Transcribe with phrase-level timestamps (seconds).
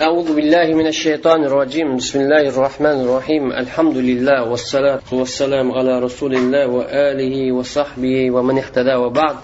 [0.00, 1.96] أعوذ بالله من الشيطان الرجيم.
[1.96, 3.52] بسم الله الرحمن الرحيم.
[3.52, 9.36] الحمد لله والصلاة والسلام على رسول الله وآله وصحبه ومن اهتدى وبعد.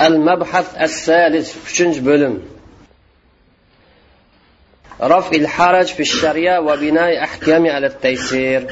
[0.00, 2.42] المبحث الثالث üçüncü bölüm
[5.00, 8.66] رفع الحرج في الشريعة وبناء أحكام على التيسير.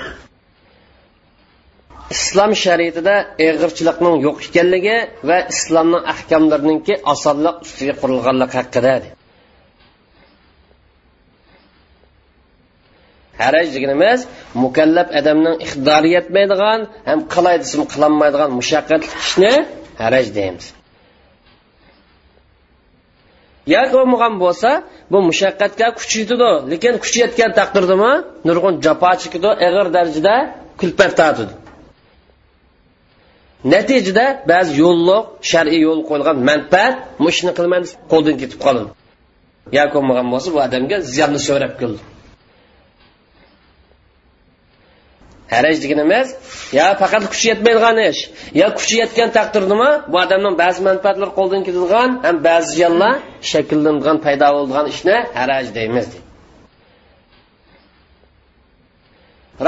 [2.16, 3.14] Islom shariatida
[3.48, 4.96] eg'irchilikning yo'q ekanligi
[5.28, 8.94] va islomning ahkomlariniki osonlik ustiga qurilganligi haqida
[13.42, 14.20] haraj deganimiz
[14.64, 19.54] mukallaf odamning iqtidori yetmaydigan ham qilay desam qilolmaydigan mushaqqatli ishni
[20.02, 20.66] haraj deymiz.
[23.74, 24.70] Yoki bo'lmagan bo'lsa
[25.12, 28.12] bu mushaqqatga kuch yetadi lekin kuch yetgan taqdirdami?
[28.48, 30.34] Nurg'un jafo chekadi ig'ir darajada
[30.80, 31.54] kulpat tortadi
[33.72, 37.80] natijada ba'zi yo'lliq shar'iy yo'l qo'yilgan manfaat mushni qilmay
[38.12, 38.90] qo'ldan ketib qoladi
[39.76, 42.02] yo bo'lmagan bo'lsa bu odamga ziyonni so'rab keldi.
[45.54, 46.28] Haraj deganimiz
[46.78, 48.20] yo faqat kuchi yetmaydigan ish
[48.60, 53.14] yo kuchi yetgan taqdirdami bu odamning ba'zi manfaatlari qo'ldan ketadigan ham ba'zi ziyonlar
[53.52, 56.08] shakllanadigan paydo bo'ladigan ishni haraj deymiz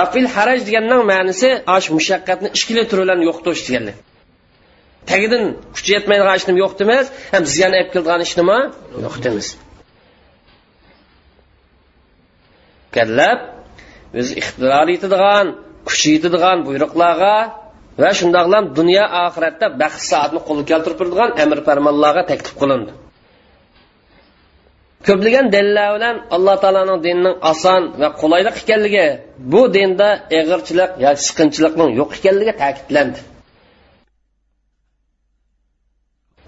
[0.01, 3.97] rafil haraj deganning ma'nosi osh mushaqqatni ikkili turi bilan yo'qotish deganlik
[5.11, 8.59] tagidan kuchi yetmaydigan ishni yo'q demas ham ziyon olib keladigan ishnimi?
[9.05, 9.49] Yo'q demas.
[12.97, 13.39] Kallab
[14.21, 15.47] o'zi ixtiyor etadigan
[15.89, 17.37] kuchi yetadigan buyruqlarga
[18.03, 22.93] va shundoqlam dunyo oxiratda baxt soatni qo'lga keltirib turadigan amr farmonlarga taklif qilindi.
[25.09, 29.07] Ko'plagan dalillar bilan alloh taoloning dinining oson va qulaylik ekanligi
[29.53, 33.21] bu dinda ig'irchilik yoki siqinchilikning yo'q ekanligi ta'kidlandi.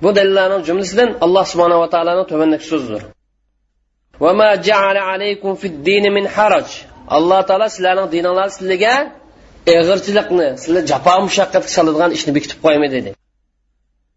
[0.03, 3.03] Bu dalillarning jumlasidan alloh subhanava taoloni tovandagi so'zidir
[7.17, 8.95] alloh taolo sizlarning dininglar sizlarga
[9.73, 13.11] ig'irchilikni sizlar jafo mushaqqatga soladigan ishni bekitib qo'ymaydi dedi.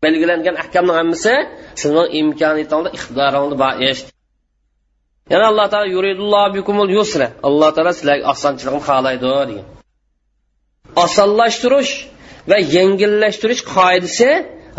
[0.06, 1.34] Belgilangan ahkamni hammasi
[1.82, 3.74] sizning imkoniyatingda iqtidoringda bor
[5.32, 7.28] yana alloh taolo yuridulloh bikumul yusra.
[7.48, 9.66] Alloh taolo sizlarga osonchilikni xohlaydi degan.
[11.06, 11.94] Osonlashtirish
[12.50, 14.30] va yengillashtirish qoidasi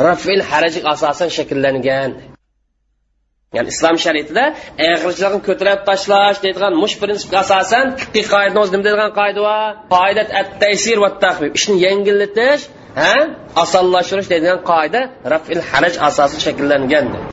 [0.06, 2.10] rafil haraj asosan shakllangan.
[3.56, 4.44] Ya'ni islom shariatida
[4.84, 10.48] eg'irchilikni ko'tarib tashlash deydigan mush prinsipga asosan fiqiy qoida nima deydigan qoida bor qoidat at
[10.62, 12.62] taysir va tahbib ishni yengillatish
[13.00, 13.12] ha
[13.64, 15.00] osonlashtirish deydigan qoida
[15.32, 17.31] rafil haraj asosi shakllangan.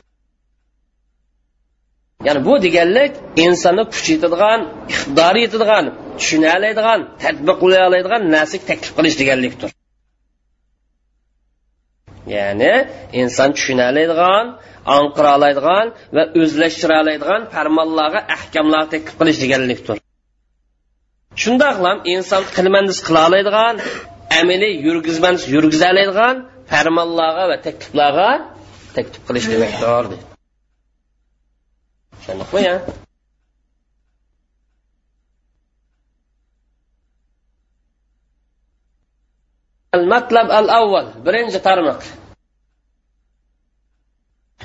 [2.26, 3.12] Ya'ni bu deganlik
[3.44, 4.60] insonni kuch yetadigan
[4.92, 5.84] iqtidori yetadigan
[6.18, 9.70] tushuna oladigan tadbiq qila oladigan narsaga taklif qilish deganlikdir
[12.34, 12.72] ya'ni
[13.20, 14.44] inson tushuna oladigan
[14.98, 15.86] anqira oladigan
[16.16, 19.96] va o'zlashtira oladigan farmonlarga ahkamlar taklif qilish deganlikdir
[21.42, 23.74] shundoqlam inson qilmandis qila oladigan
[24.40, 26.36] amaliy yurgizmandis yurgiza oladigan
[26.72, 28.30] farmonlarga va takliflarga
[28.96, 30.29] taklif qilish demakdir
[32.19, 32.75] deydi tushundikmi ya
[39.95, 42.01] المطلب الأول birinchi tarmoq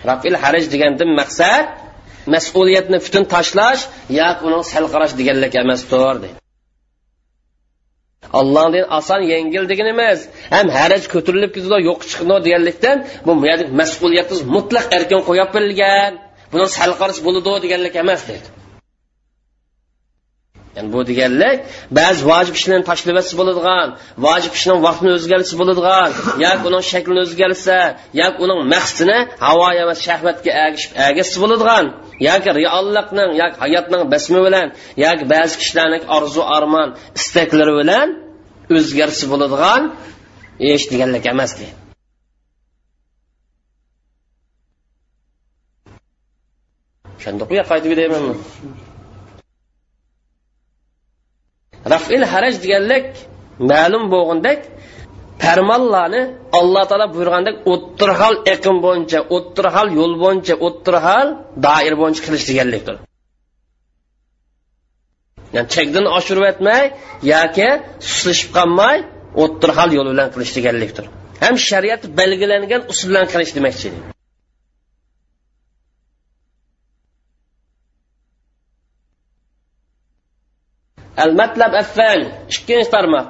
[0.08, 1.66] rafil haraj degandan maqsad
[2.34, 3.82] mas'uliyatni butun tashlash
[4.20, 6.38] yoki uni sal qarash deganlik emasdir deydi
[8.40, 10.20] allohdan oson yengil degan emas
[10.54, 13.32] ham haraj ko'tarilib ketadi yo'q chiqdi deganlikdan bu
[13.80, 16.12] mas'uliyatsiz mutlaq erkin qo'yib berilgan
[16.53, 18.47] Buni sal qarash bo'ladi deganlik emas deydi
[20.75, 21.57] ya'ni bu deganlik
[21.99, 23.87] ba'zi vojib ishlarni tashlabasi bo'ladigan
[24.25, 26.09] vojib ishning vaqtini o'zgarishi bo'ladigan
[26.45, 27.77] yoki uning shaklini o'zgarsa
[28.21, 30.51] yoki uning maqsadini havo emas shahvatga
[31.09, 31.85] agishib bo'ladigan
[32.29, 34.67] yoki reallikning yoki hayotning basmi bilan
[35.05, 36.89] yoki ba'zi kishilarning orzu armon
[37.19, 38.07] istaklari bilan
[38.77, 39.81] o'zgarishi bo'ladigan
[40.73, 41.84] ish deganlik emas deydi
[47.25, 48.33] tushundiq bu qaytib deymanmi
[51.93, 53.07] rafil haraj deganlik
[53.71, 54.59] ma'lum bo'lgandek
[55.43, 56.21] farmonlarni
[56.59, 61.27] alloh taolo buyurgandek o'ttir xil eqim bo'yicha o'ttir xil yo'l bo'yicha o'ttir xil
[61.65, 62.95] doir bo'yicha qilish deganlikdir.
[65.55, 66.83] Ya'ni chekdan oshirib o'tmay
[67.33, 67.69] yoki
[68.09, 68.97] suslashib qolmay
[69.43, 71.05] o'ttir xil yo'l bilan qilish deganlikdir.
[71.43, 73.89] Ham shariat belgilangan usul bilan qilish demakchi
[81.18, 83.26] المطلب الثاني ikkinchi tarmoq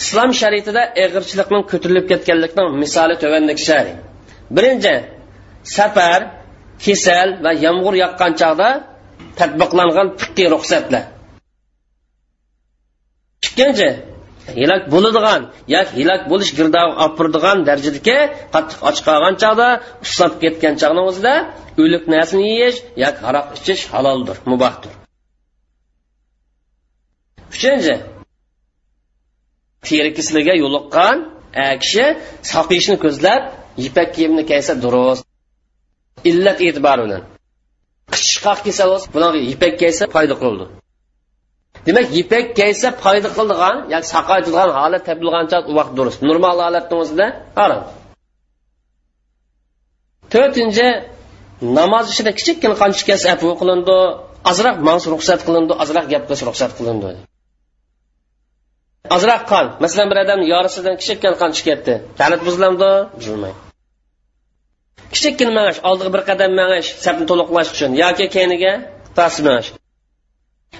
[0.00, 3.92] islom shariatida eg'irchilikning ko'tarilib ketganlikning misoli tuvandek shari
[4.56, 4.94] birinchi
[5.76, 6.20] safar
[6.84, 8.68] kasal va yomg'ir yoqqan chog'da
[9.38, 11.04] tadbiqlangan fiqiy ruxsatlar
[13.46, 13.88] ikkinchi
[14.60, 15.40] hilak bo'ladigan
[15.74, 18.18] yoki hilak bo'lish girdog'i olib turadigan darajadagi
[18.54, 19.68] qattiq och qolgan chog'da
[20.04, 21.34] ushlab ketgan chog'ni o'zida
[21.82, 24.92] o'lik narsani yeyish yoki aroq ichish haloldir mubohdir
[27.55, 27.95] Uchinchi
[29.87, 31.17] terikisliga yo'liqqan
[31.61, 32.05] e, kishi
[32.53, 33.41] soqiyishni ko'zlab
[33.87, 35.23] ipak kiyimni kiysa durust
[36.29, 37.23] illat e'tibori bilan
[38.15, 40.65] qishqoq kiysa bo'lsa bularga ipak kiysa foyda qildi.
[41.85, 46.19] Demak ipak kiysa foyda qildigan yoki saqaytirgan holat topilgancha u vaqt durust.
[46.29, 47.25] Normal holatni o'zida
[47.59, 47.81] harom
[50.33, 50.87] to'rtinchi
[51.77, 53.97] namoz ichida kichikkina qancha kelsa afu qilindi
[54.51, 57.09] ozroq mans ruxsat qilindi ozroq gap qilish ruxsat qilindi.
[59.15, 59.65] Ozroq qon.
[59.83, 61.93] Masalan bir odam yorisidan kichikkina qon chiqib ketdi
[62.47, 63.59] buziladi buzilmaydi.
[65.15, 67.91] Kichikkina mangish oldiga bir qadam mangish sapni to'liqlash uchun.
[68.03, 68.73] Yoki keyiniga
[69.17, 69.69] past mangish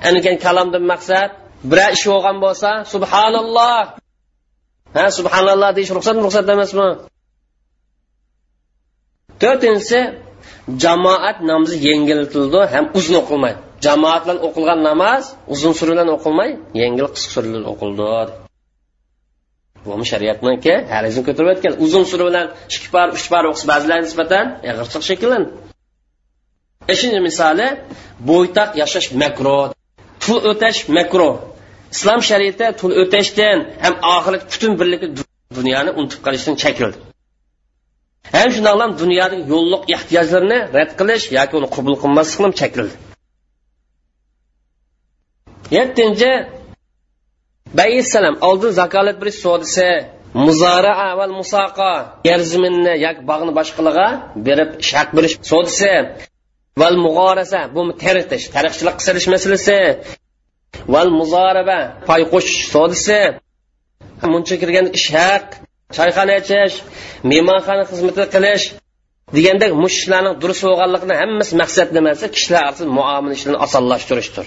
[0.07, 1.29] anikan kalomdan maqsad
[1.71, 3.81] biror ish bo'lgan bo'lsa subhanalloh.
[4.95, 6.87] Ha subhanalloh deyish ruxsatmi ruxsat emasmi?
[9.41, 9.99] To'rtinchisi
[10.83, 13.59] jamoat namozi yengiltildi ham uzun o'qilmaydi.
[13.85, 15.23] Jamoat bilan o'qilgan namoz
[15.53, 16.49] uzun sura bilan o'qilmay
[16.81, 18.09] yengil qisqa sura bilan o'qildi.
[19.85, 20.73] Bu shariatniki?
[20.93, 22.45] Halizm ko'tarib o'tgan uzun sura bilan
[22.75, 25.43] ikki par uch par o'qisa ba'zilarga nisbatan e, ig'irchiq shekillan
[26.89, 27.67] beshinchi misoli
[28.29, 29.59] bo'ytoq yashash makro.
[30.23, 31.29] Pul o'tash makro.
[31.95, 35.07] Islom shariati pul o'tashdan ham oxirat butun birligi
[35.57, 36.97] dunyoni unutib qolishdan chekildi.
[38.35, 42.95] Ham shundoqlam dunyodagi yo'lliq ehtiyojlarni rad qilish yoki uni qabul qilmaslik ham chekildi.
[45.77, 46.31] Yettinchi
[47.79, 49.89] bayissalam oldin zakolat berish sodisi
[50.45, 51.91] muzara va musoqo
[52.29, 54.07] yer ziminni yoki bog'ni boshqalarga
[54.47, 55.93] berib shaq berish sodisi.
[56.81, 59.79] Val mug'orasa bu teritish tariqchilik qisilish masalasi.
[60.93, 61.79] Val muzoraba
[62.09, 63.19] pay qo'shish sodisi.
[64.33, 65.45] Muncha kirgan ish haq
[65.97, 66.75] choyxona ichish
[67.31, 68.65] mehmonxona xizmati qilish
[69.35, 72.25] degandek mushlarning durust bo'lganligini hammasi maqsad nimasi?
[72.35, 72.63] Kishilar
[72.97, 74.45] muomala ishlarini osonlashtirishdir.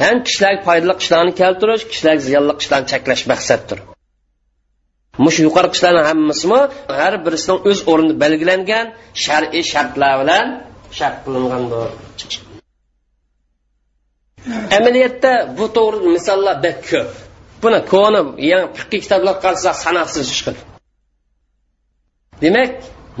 [0.00, 3.78] Ham kishilarga foydali ishlarni keltirish kishilarga ziyonli ishlarni cheklash maqsaddir.
[5.24, 6.60] Mush yuqori ishlarni hammasimi
[7.00, 8.86] har birisining o'z o'rnida belgilangan
[9.24, 10.46] shar'iy shartlar bilan
[10.98, 11.90] shart qilingandir
[14.78, 17.10] amaliyotda bu to'g'ri misollar bak ko'p.
[17.62, 20.60] Buni koni yangi fiqiy kitoblar qarasak sanoqsiz chiqadi
[22.42, 22.70] demak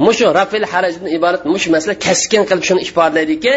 [0.06, 3.52] mushu rafil harajdan iborat mush masala kaskin qilib shuni ifodalaydiki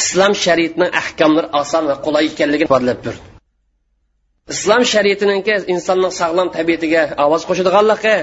[0.00, 3.22] islom shariatining ahkomlari oson va qulay ekanligini ifodalab turdi.
[4.54, 8.16] Islom shariatiniki insonning sog'lom tabiatiga ovoz qo'shadiganligi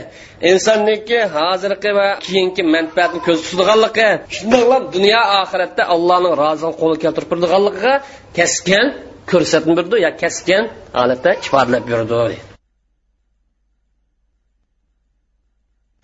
[0.51, 7.93] insonniki hozirgi va keyingi manfaatni ko'z tutadiganligi shundoqla dunyo oxiratda allohning roziligini qo'lga keltirib turadiganligiga
[8.37, 8.85] kaskin
[9.31, 10.63] ko'rsatib berdi yo kaskin
[10.99, 12.52] holatda ifodalab berdi.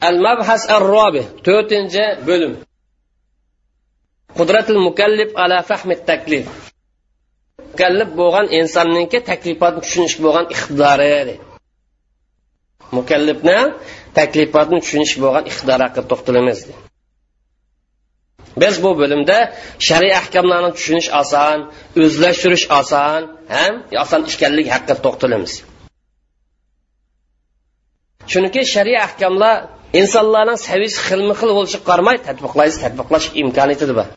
[0.08, 2.54] Al mabhas ar robi to'rtinchi bo'lim.
[4.38, 6.46] Qudratul mukallif ala fahmi taklif
[7.72, 11.36] mukallif bo'lgan insonningki taklifotni tushunish bo'lgan iqtidori
[12.98, 13.60] mukallifni
[14.20, 16.60] taklifotni tushunish bo'lgan iqtidori haqida to'xtalamiz.
[18.62, 19.38] Biz bu bo'limda
[19.88, 21.58] shariy ahkomlarni tushunish oson
[22.04, 23.22] o'zlashtirish oson
[23.56, 25.54] ham oson ekanligi haqida to'xtalamiz.
[28.32, 29.56] Chunki shariy ahkomlar
[30.00, 34.08] insonlarning saviyasi xilma xil bo'lishiga qaramay tadbiqlaysiz tadbiqlash imkoniyati bor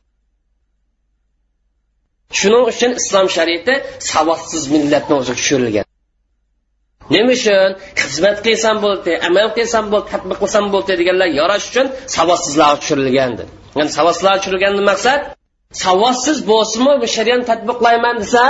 [2.39, 3.75] shuning uchun islom shariati
[4.11, 5.87] savodsiz millatni o'ziga tushirilgan.
[7.15, 7.71] Nima uchun?
[8.01, 11.87] Xizmat qilsam bo'ldi amal qilsam bo'ldi tadbiq qilsam bo'ldi deganlar yarash uchun
[12.17, 13.45] savodsizlarga tushirilgandi
[13.79, 15.21] ya'ni savodsizlarga tushirilgan maqsad
[15.85, 18.45] savodsiz bo'lsinmi bu shariatni tadbiqlayman desa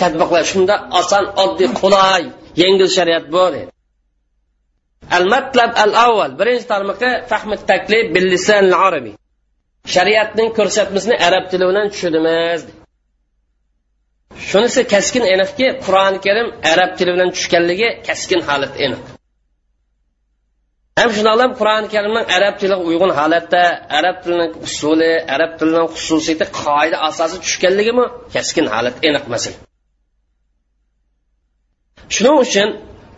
[0.00, 2.22] tadbiqlay shunda oson oddiy qulay
[2.62, 3.75] yengil shariat bu dedi
[5.13, 9.13] المطلب الأول birinchi tarmoqi fahmi taklif bil lisan arabiy
[9.93, 12.61] shariatning ko'rsatmasini arab tili bilan tushunamiz
[14.49, 19.01] shunisi kaskin aniqki qur'oni karim arab tili bilan tushganligi kaskin holat aniq
[20.99, 23.63] ham shundoqlam qur'oni karimning arab tiliga uyg'un holatda
[23.99, 29.57] arab tilining usuli arab tilining xususiyati qoida asosi tushganligimi kaskin holat aniq masala
[32.15, 32.69] shuning uchun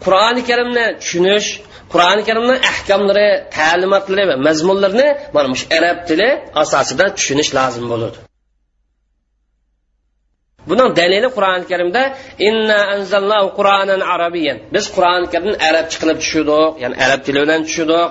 [0.05, 1.49] qur'oni karimni tushunish
[1.92, 6.28] qur'oni karimni ahkomlari ta'limotlari va mazmunlarini mana shu arab tili
[6.62, 8.18] asosida tushunish lozim bo'ladi
[10.70, 12.02] buning dalili qur'oni karimda
[12.48, 18.08] inna anzalnahu qur'anan arabiyyan biz qur'oni karimni arabcha qilib tushirdik ya'ni arab tili bilan tushirdik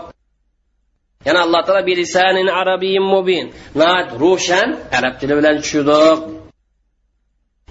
[1.28, 3.46] yana alloh taolo bilisanin arabiyyin mubin.
[4.24, 6.20] Ro'shan arab tili bilan tushirdik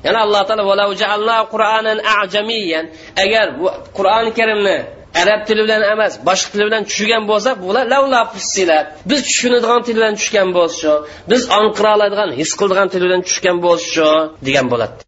[0.06, 0.64] yana alloh taolo
[3.25, 4.78] agar bu qur'oni karimni
[5.23, 7.85] arab tili bilan emas boshqa tili bilan tushgan bo'lsa bular
[9.11, 10.90] biz tushunadigan til bilan tushgan bo'lsa
[11.30, 14.06] biz onqira oladigan his qiladigan til bilan tushgan bo'lsa
[14.49, 14.99] degan bo'ladi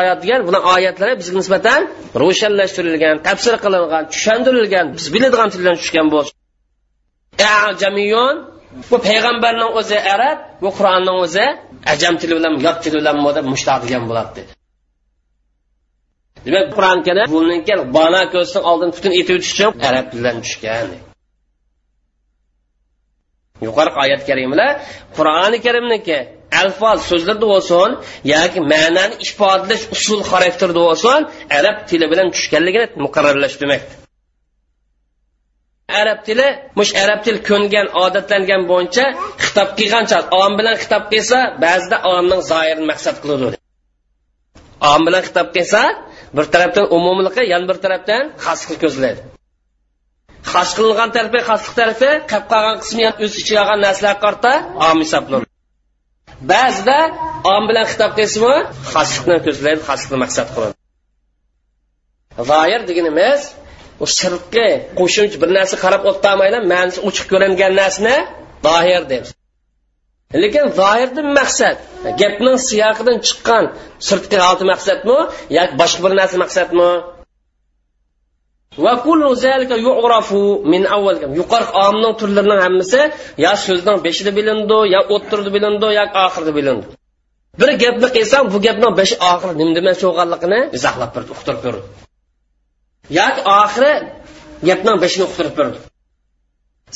[0.00, 1.80] oyat degan bular oyatlari bizga nisbatan
[2.22, 6.32] ro'shanlashtirilgan tafsir qilingan tushuntirilgan biz biladigan til bilan tushgan bo'lsa.
[8.90, 11.46] Bu payg'ambarning o'zi arab bu qur'onning o'zi
[11.92, 13.16] ajam tili bilan yot tili bilan
[13.52, 14.40] mushtaq degan bo'ladi.
[16.46, 20.88] Demak qur'oni karim bundan bona ko'zdan oldin butun etib o'tish uchun arab tilidan tushgan.
[23.66, 24.70] Yuqori oyat karimlar
[25.16, 26.18] qur'oni karimniki
[26.60, 27.90] alfoz so'zlarda bo'lsin
[28.34, 31.20] yoki ma'noni ifodalash usul xarakterda bo'lsin
[31.58, 33.84] arab tili bilan tushganligini muqarrarlash demak.
[36.00, 39.04] Arab tili mush arab til ko'ngan odatlangan bo'yicha
[39.44, 43.46] xitob qilgancha om bilan xitob qilsa ba'zida omning zoirini maqsad qiladi
[44.92, 45.82] om bilan xitob qilsa
[46.36, 49.20] bir tarafdan umumliqi yana bir tarafdan xoslikni ko'zlaydi.
[50.52, 54.52] Xas qilingan tarafi xaslik tarafi qolib qolgan qismi o'z ichiga olgan narsalarga qarata
[54.88, 55.48] om hisoblanadi.
[56.52, 56.98] Ba'zida
[57.54, 58.56] om bilan xitob qilsinmi
[58.94, 60.74] xaslikni ko'zlaydi xaslikni maqsad qiladi.
[62.50, 63.40] Zoir deganimiz
[64.04, 68.16] u sirtqi qo'shimcha bir narsa qarab o'tolmaylar ma'nisi ochiq ko'ringan narsani
[68.66, 69.30] zohir deymiz.
[70.42, 71.76] Lekin zohirdan maqsad
[72.20, 73.64] gapning siyoqidan chiqqan
[74.08, 75.18] sirtqi holati maqsadmi
[75.56, 76.90] yoki boshqa bir narsa maqsadmi?
[81.40, 83.00] Yuqori omning turlarining hammasi
[83.44, 86.86] yo so'zning beshida bilindi yo o'ttirida bilindi yo oxirida bilindi.
[87.60, 91.82] Bir gapni qilsam bu gapning beshi oxiri nima demoqchi bo'lganligini izohlab berdi uqtirib berdi.
[93.18, 93.92] Yoki oxiri
[94.68, 95.78] gapning beshini uqtirib berdi.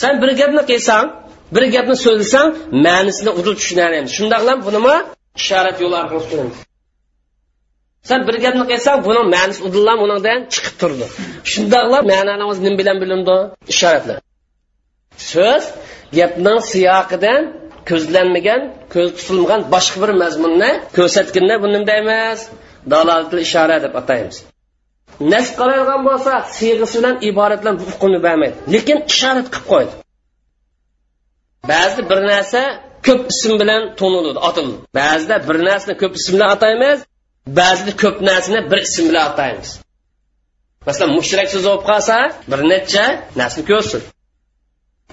[0.00, 1.06] San bir gapni qilsang
[1.54, 2.48] bir gapni so'zlasang
[2.86, 4.96] ma'nisini uzun tushunadi shundoqlam bunimi
[5.40, 6.58] ishorat yo'li orqali tushunamiz
[8.08, 11.06] sen bir gapni qilsang buni ma'nisi udillam unidan chiqib turdi.
[11.52, 13.36] Shundoqla ma'nanimiz nima bilan bilindi?
[13.72, 14.16] Ishoratlar.
[15.32, 15.64] So'z
[16.18, 17.42] gapning siyoqidan
[17.90, 18.60] ko'zlanmagan
[18.94, 22.40] ko'z tutilmagan boshqa bir mazmunni ko'rsatganda buni nima deymiz
[22.92, 24.36] dalolatli ishora deb ataymiz.
[25.32, 29.92] Nas qiladigan bo'lsa siyg'isi bilan iborat bilan hukmni bermaydi lekin ishorat qilib qo'ydi.
[31.72, 32.60] Ba'zida bir narsa
[33.06, 34.76] ko'p ism bilan to'niladi otiladi.
[35.00, 36.98] Ba'zida bir narsani ko'p ism bilan ataymiz
[37.58, 39.70] ba'zida ko'p narsani bir ism bilan ataymiz.
[40.86, 42.16] Masalan mushrak so'zi bo'lib qolsa
[42.50, 43.04] bir necha
[43.40, 44.02] narsani ko'rsin.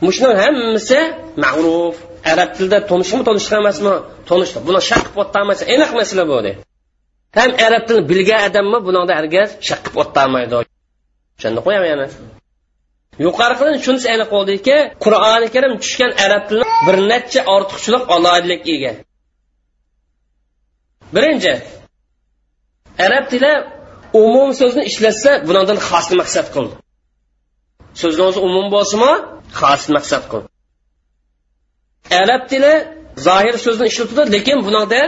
[0.05, 0.99] Mushuni hammasi
[1.43, 1.95] ma'ruf
[2.31, 3.93] arab tilida tonishmi tonishqa emasmi?
[4.29, 4.57] Tonishdi.
[4.67, 6.37] Buni shaq qilib o'tolmaysa aniq masala bu
[7.37, 10.53] ham arab tilini bilgan odammi bunida hargiz shaq qilib o'tolmaydi
[11.37, 12.07] o'shanda qo'yaman yana.
[13.25, 18.91] Yuqoriqidan shunisi aniq bo'ldiki qur'oni karim tushgan arab tilini bir necha ortiqchilik aloyidlik ega.
[21.15, 21.53] Birinchi
[23.05, 23.53] arab tili
[24.21, 26.75] umum so'zni ishlatsa bundan xos maqsad qildi
[28.01, 29.13] so'zni o'zi umum bo'lsinmi
[29.59, 30.47] xos maqsad qildi
[32.23, 32.73] arab tili
[33.27, 35.07] zohir so'zni ishlatadi lekin bundan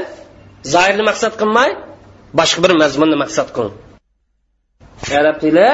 [0.73, 1.69] zohirni maqsad qilmay
[2.39, 3.75] boshqa bir mazmunni maqsad qildi
[5.19, 5.67] arab tili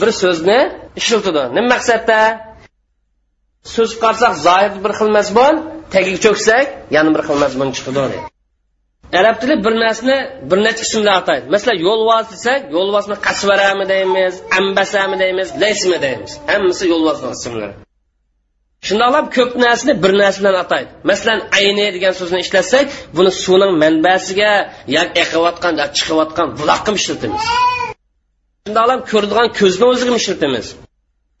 [0.00, 0.60] bir so'zni
[1.00, 2.20] ishlatadi nima maqsadda?
[3.74, 5.54] So'z qarsak zohir bir xil mazmun
[5.94, 8.18] tagiga cho'ksak yana bir xil mazmun chiqadi
[9.12, 10.16] arab tili bir narsani
[10.50, 11.44] bir necha ismlar ataydi.
[11.54, 16.32] Masalan yo'lvoz desak yo'lvozni qasvarami deymiz ambasami deymiz laysmi deymiz.
[16.50, 17.74] Hammasi yo'lvozni ismlari.
[18.86, 20.90] Shundoqlab ko'p narsani bir narsa bilan ataydi.
[21.10, 22.86] Masalan ayni degan so'zni ishlatsak
[23.16, 24.52] buni suvning manbasiga
[24.96, 27.44] yoki eqiyotgan yoki chiqayotgan buloqqa ishlatamiz.
[28.64, 30.66] Shundoqlab ko'radigan ko'zni o'ziga ishlatamiz.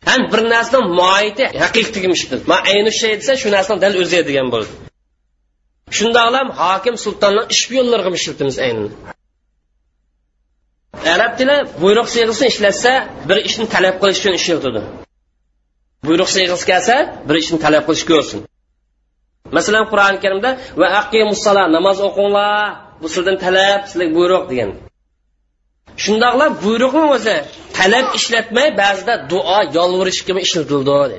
[0.08, 2.08] Ham bir narsani moiti haqiqatiga
[2.50, 4.72] man ayni shay desa shu narsani dal o'zi degan bo'ldi
[5.96, 8.88] shundoqlam hokim sultonni ish yo'llariga ishlatamiz aynan.
[11.14, 12.92] Arab tili buyruq siyg'isini ishlatsa
[13.28, 14.80] bir ishni talab qilish uchun ishlatadi
[16.08, 16.96] buyruq siyg'isi kelsa
[17.28, 18.38] bir ishni talab qilish ko'rsin.
[19.56, 20.50] Masalan qur'oni karimda
[20.80, 22.62] va aqimussala namoz o'qinglar
[23.02, 24.70] bu sizdan talab sizlarga buyruq degan.
[26.04, 27.36] Shundoqla buyruqni o'zi?
[27.78, 31.18] Talab ishlatmay ba'zida duo yolvurish kabi ishlatildi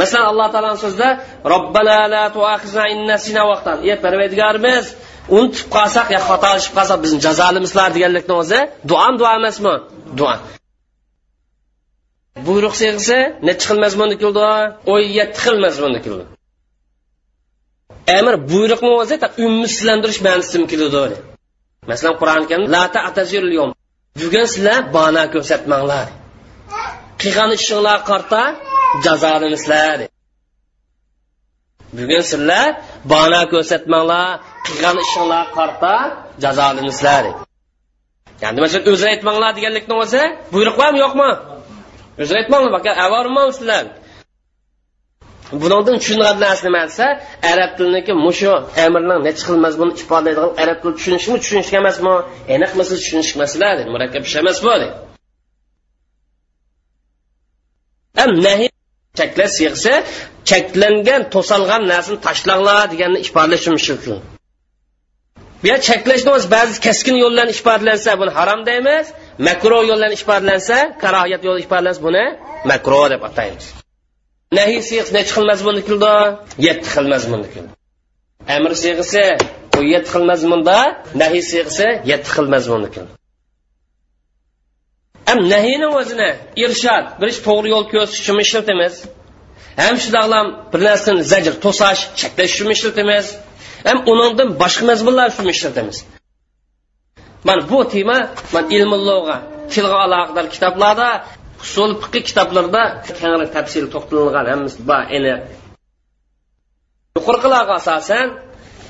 [0.00, 1.08] masalan alloh taoloni so'zida
[1.52, 3.76] robbana la tuaxizna innasina vaqtan.
[3.88, 4.84] Ey parvardigorimiz
[5.36, 9.74] unutib qolsak yo xatolashib qolsak bizni jazolimizlar deganlikni o'zi duo duo emasmi?
[10.18, 10.34] Duo.
[12.46, 13.18] Buyruq siyg'isi
[13.48, 14.46] nechi xil mazmunda keldi
[14.92, 16.24] o'n yetti xil mazmunda keldi
[18.18, 19.16] amir buyruqni o'zi
[19.46, 21.16] ummisizlantirish ma'nosida keladi
[21.90, 22.82] masalan qur'oni karim la
[24.18, 26.08] bugun sizlar bano ko'rsatmanglar.
[27.20, 28.42] Qilgan ishinglar qarta
[29.04, 29.98] jazolanasizlar
[31.98, 32.68] bugun sizlar
[33.12, 34.28] bana ko'rsatmanglar
[34.66, 35.94] qilgan ishinglar qarta
[36.42, 37.24] jazolanasizlar
[38.42, 40.22] ya'ni masalan o'zini aytmanglar deganlikni o'zi
[40.54, 41.30] buyruq bormi yo'qmi?
[42.22, 42.72] O'zini aytmanglar
[43.06, 43.84] avormi sizlar
[45.52, 47.06] bundan tushunadigan narsa nima desa
[47.52, 48.52] arab tiliniki mushu
[48.84, 52.14] amirning nechi xil mazmunni ifodalaydigan arab tili tushunishmi tushunish emasmi?
[52.54, 54.72] Aniq masala tushunishmasizlar murakkab ish emas bu
[58.46, 58.68] nahiy
[59.18, 59.94] cheklash sig'sa
[60.50, 64.14] cheklangan to'salgan narsani tashlanglar deganni ifodalash mumkin bu
[65.68, 69.06] yer cheklashni o'zi ba'zi keskin yo'llarni ifodalansa buni harom deymiz
[69.48, 72.24] makro yo'llarni ifodalansa karohiyat yo'li ifodalansa buni
[72.70, 73.85] makro deb ataymiz.
[74.52, 76.12] Nahiy siyg'isi nechi xil mazmunni keldi
[76.66, 77.72] yetti xil mazmunni keldi
[78.56, 79.24] amr siyg'isi
[79.78, 80.78] u yetti xil mazmunda
[81.22, 83.12] nahiy siyg'isi yetti xil mazmunni keldi
[85.28, 86.30] ham nahiyni o'zini
[86.64, 88.94] irshod bir ish to'g'ri yo'l ko'rsatish uchun ishlatamiz
[89.82, 93.26] ham shundoqlam bir narsani zajr to'sash cheklash uchun ishlatamiz
[93.88, 95.96] ham undan boshqa mazmunlar uchun ishlatamiz
[97.46, 98.18] mana bu tema
[98.54, 99.36] man ilmulloga
[99.72, 101.08] tilga aloqador kitoblarda
[101.64, 102.82] usul fiqi kitoblarida
[103.20, 105.40] kengri tafsil to'xtalilgan hammasi bor aniq
[107.16, 108.26] yuqorqilarga asosan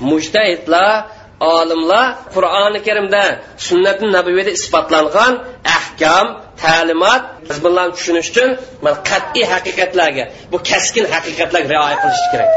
[0.09, 0.91] mujtahidlar
[1.39, 2.05] olimlar
[2.35, 3.23] qur'oni karimda
[3.67, 5.33] sunnati nabiyda isbotlangan
[5.77, 6.25] ahkam
[6.63, 8.49] ta'limot mazmunlarni tushunish uchun
[8.83, 12.49] mana qat'iy haqiqatlarga bu kaskin haqiqatlarga rioya qilish kerak.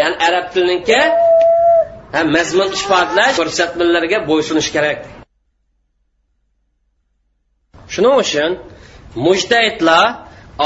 [0.00, 1.00] Ya'ni arab tiliniki
[2.36, 4.98] mazmun ifodalash ko'rsatmalarga bo'ysunish kerak.
[7.92, 8.50] Shuning uchun
[9.26, 10.06] mujtahidlar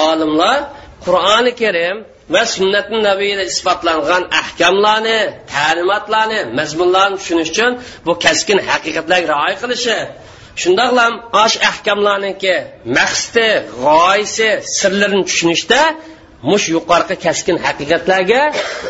[0.07, 0.59] olimlar
[1.05, 1.97] qur'oni karim
[2.35, 5.21] va sunnati nabiyda isbotlangan ahkamlarni
[5.55, 7.73] ta'limotlarni mazmunlarni tushunish uchun
[8.07, 9.99] bu kaskin haqiqatlarga rioya qilishi.
[10.63, 11.13] Shundoqlam
[11.45, 12.55] osh ahkamlarniki
[12.99, 13.49] maqsadi
[13.85, 15.81] g'oyasi sirlarini tushunishda
[16.51, 18.43] mush yuqorqi kaskin haqiqatlarga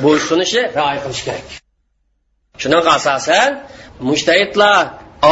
[0.05, 1.46] bo'ysunishi rioya qilish kerak.
[2.62, 3.51] Shunaqa asosan
[4.09, 4.83] mushtahidlar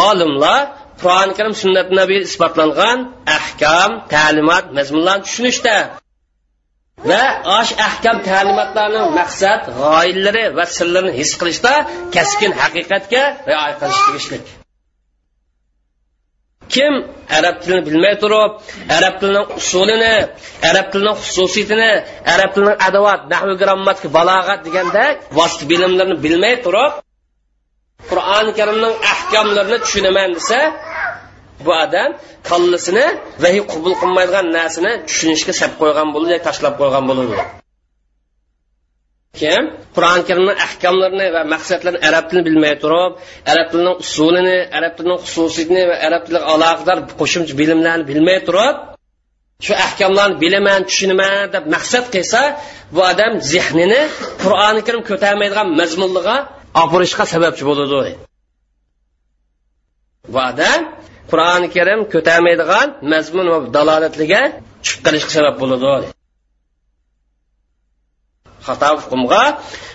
[0.09, 0.63] olimlar
[1.03, 2.99] qur'oni karim sunnat nabiy isbotlangan
[3.39, 5.77] ahkam ta'limot mazmunlarni tushunishda
[7.11, 7.25] va
[7.59, 11.73] osh ahkam ta'limotlarning maqsad g'oyalari va sirlarini his qilishda
[12.15, 14.45] kaskin haqiqatga rioya qilish tegishlik.
[16.75, 16.95] Kim
[17.39, 18.53] arab tilini bilmay turib
[18.97, 20.15] arab tilining usulini
[20.71, 21.91] arab tilining xususiyatini
[22.35, 26.93] arab tilining adovat nahvi grammatika balog'at degandek vosita bilimlarni bilmay turib
[28.11, 30.59] qur'oni karimning ahkomlarini tushunaman desa
[31.67, 32.11] bu odam
[32.49, 33.07] kallasini
[33.43, 37.37] vahiy qabul qilmaydigan narsani tushunishga sab qo'ygan bo'ladi tashlab qo'ygan bo'ladi
[39.41, 39.63] kim?
[39.97, 43.13] Qur'oni karimni ahkomlarini va maqsadlarini arab tilini bilmay turib
[43.53, 48.77] arab tilining usulini arab tilining xususiyatini va arab tiliga aloqador qo'shimcha bilimlarni bilmay turib
[49.67, 52.41] shu ahkomlarni bilaman tushunaman deb maqsad qilsa
[52.95, 54.03] bu odam zehnini
[54.43, 56.37] qur'oni karim ko'tarmaydigan mazmunliga
[56.83, 58.13] opirishga sababchi bo'ladi.
[60.33, 60.81] Bu odam
[61.31, 64.43] qur'oni karim ko'tarmaydigan mazmun va dalolatliga
[64.83, 66.09] tushib qolishga sabab bo'ladi.
[68.67, 69.45] Xato hukmga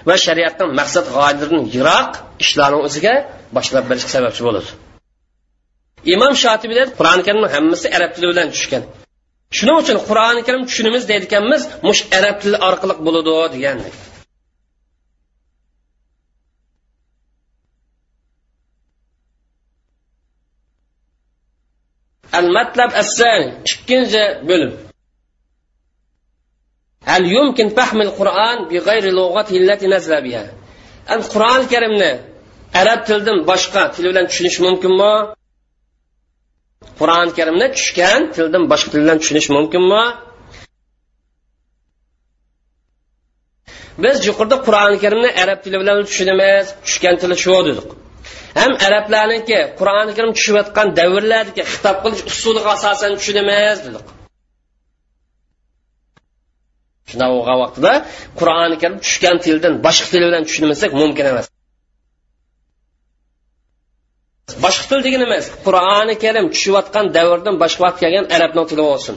[0.09, 2.11] va shariatning maqsad g'oyalaridan yiroq
[2.43, 3.13] ishlarni o'ziga
[3.55, 4.69] boshlab berishga sababchi bo'ladi.
[6.15, 8.83] Imom shotibiy qur'oni karimning hammasi arab tili bilan tushgan.
[9.57, 13.95] Shuning uchun qur'oni karim tushunimiz deydiganmiz mush arab tili orqali bo'ladi degandek
[22.39, 24.71] al matlab assani ikkinchi bo'lim.
[27.09, 30.45] Hal yumkin fahmil qur'on bi g'ayri lug'ati allati nazla biha.
[31.13, 32.11] Al qur'oni karimni
[32.81, 35.13] arab tilidan boshqa til bilan tushunish mumkinmi?
[36.99, 40.03] Qur'oni karimni tushgan tildan boshqa til bilan tushunish mumkinmi?
[44.03, 46.65] Biz yuqorida qur'oni karimni arab tili bilan tushunamiz.
[46.85, 47.89] Tushgan tili shu dedik.
[48.59, 54.05] Ham arablarniki qur'oni karim tushayotgan davrlardagi xitob qilish usuliga asosan tushunamiz dedik.
[57.09, 57.93] Shunday bo'lgan vaqtida
[58.39, 61.45] qur'oni karim tushgan tildan boshqa til bilan tushunmasak mumkin emas.
[64.65, 69.15] Boshqa til degani emas qur'oni karim tushayotgan davrdan boshqa vaqt kelgan arabni tili bo'lsin.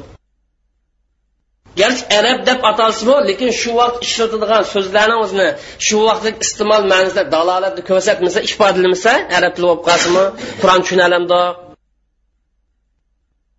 [1.81, 5.49] Garchi arab deb atalsimi lekin shu vaqt ishlatilgan so'zlarni o'zini
[5.87, 10.25] shu vaqtlik iste'mol ma'nosida dalolatni ko'rsatmasa ifodalamasa arab tili bo'lib qolsinmi?
[10.63, 11.41] Qur'on tushunalamdi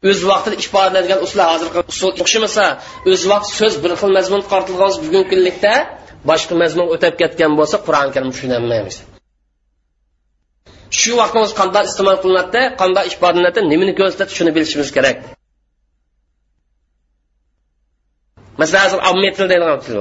[0.09, 2.65] o'z vaqtida ifodalanadigan usul hozirgi usul o'xshamasa
[3.11, 5.73] o'z vaqt so'z bir xil mazmun tortilgan bugungi kunlikda
[6.29, 8.95] boshqa mazmun o'tab ketgan bo'lsa qur'oni karim tushunolmaymiz
[10.99, 15.17] shu vaqtimiz qanday iste'mol qilinadi qanday ifodalanadi nimani ko'rsatadi shuni bilishimiz kerak?
[18.59, 19.97] Masalan hozir ommiy til deydigan til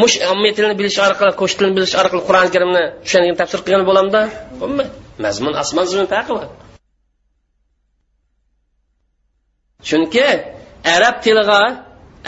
[0.00, 4.20] mush ommiy tilni bilish orqali qo'sh tilni bilish orqali qur'oni karimni tushungan tafsir qilgan bo'lamda?
[4.60, 4.90] Bo'lmaydi
[5.24, 6.46] mazmun osmon zamin farqi bor.
[9.88, 10.26] Chunki
[10.96, 11.60] arab tiliga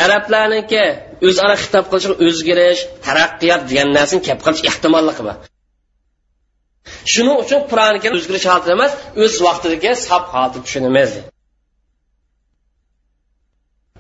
[0.05, 0.85] arablarniki
[1.29, 5.37] o'zaro xitob qilish o'zgarish taraqqiyot degan narsani kelib qilish ehtimolligi bor.
[7.13, 11.11] Shuning uchun qur'oni karim o'zgarish holatida emas o'z vaqtidagi sab holatda tushunamiz.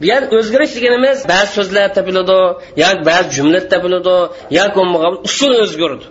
[0.01, 2.39] Bu yer o'zgarish deganimiz ba'zi so'zlar topiladi
[2.83, 4.17] yoki ba'zi jumla topiladi
[4.59, 4.81] yoki
[5.29, 6.07] usul o'zgardi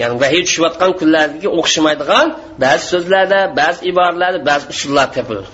[0.00, 2.26] ya'ni vahiy tushayotgan kunlarga o'xshamaydigan
[2.64, 5.50] ba'zi so'zlarda ba'zi iboralarda ba'zi usullar topiladi.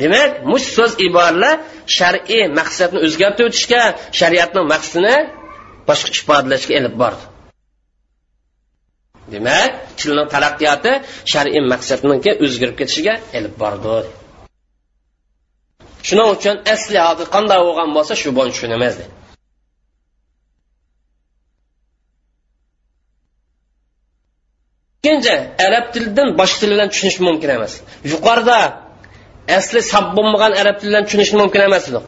[0.00, 1.56] Demak mush so'z iboralar
[1.98, 3.82] shar'iy maqsadni o'zgartirib o'tishga
[4.20, 5.16] shariatning maqsadini
[5.88, 7.24] boshqa ifodalashga ilib bordi.
[9.32, 10.92] Demak tilning taraqqiyoti
[11.32, 13.94] shar'iy maqsadniki o'zgarib ketishiga olib bordi.
[16.08, 18.94] Shuning uchun asli hozir qanday bo'lgan bo'lsa shu bo'yicha tushunamiz
[24.98, 25.34] ikkinchi
[25.66, 27.72] arab tilidan boshqa til bilan tushunish mumkin emas.
[28.12, 28.58] Yuqorida
[29.56, 32.00] asli sab bo'lmagan arab tili bilan tushunish mumkin emas edi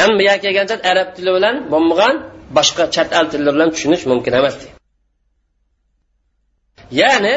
[0.00, 2.14] ham bu kelgancha arab tili bilan bo'lmagan
[2.56, 4.54] boshqa chat el tillari bilan tushunish mumkin emas
[7.00, 7.34] ya'ni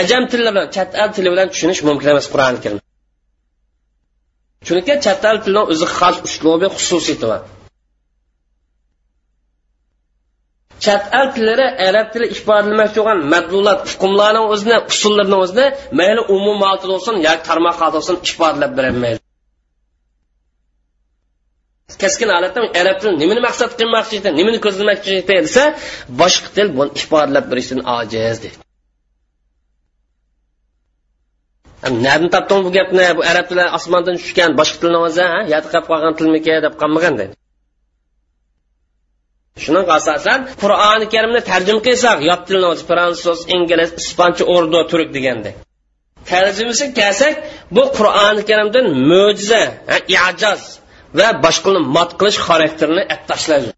[0.00, 2.78] ajam tili bilan chat el tili bilan tushunish mumkin emas qur'oni karim.
[4.66, 7.40] Chunki chat el tilini o'ziga xos uslubi xususiyati bor
[10.84, 15.66] chat el tillari arab tili ifodalamoqchi bo'lgan madlulat hukmlarni o'zini usullarni o'zini
[16.00, 19.20] mayli umum holda bo'lsin yoki tarmoq holda bo'lsin ifodalab berolmaydi
[22.02, 25.62] keskin holatda arab tili nimani maqsad qilmoqchi edi nimani ko'zlamoqchi edi desa
[26.20, 28.58] boshqa til buni ifodalab berishdan ojiz deydi
[32.04, 33.04] nadan topding bu gapni?
[33.18, 37.34] Bu arab tili osmondan tushgan boshqa tilni o'zi yodi qolib qolgan tilmiki deb qolmagan deydi
[39.64, 45.50] shuning asosan qur'oni karimni tarjima qilsak yot tilni fransuz ingliz ispancha urdu turk deganda.
[46.30, 47.34] Tarjimasi kelsak
[47.76, 49.62] bu qur'oni karimdan mo'jiza
[50.16, 50.62] ijoz
[51.18, 53.70] va boshqani mot qilish xarakterini tashlaydi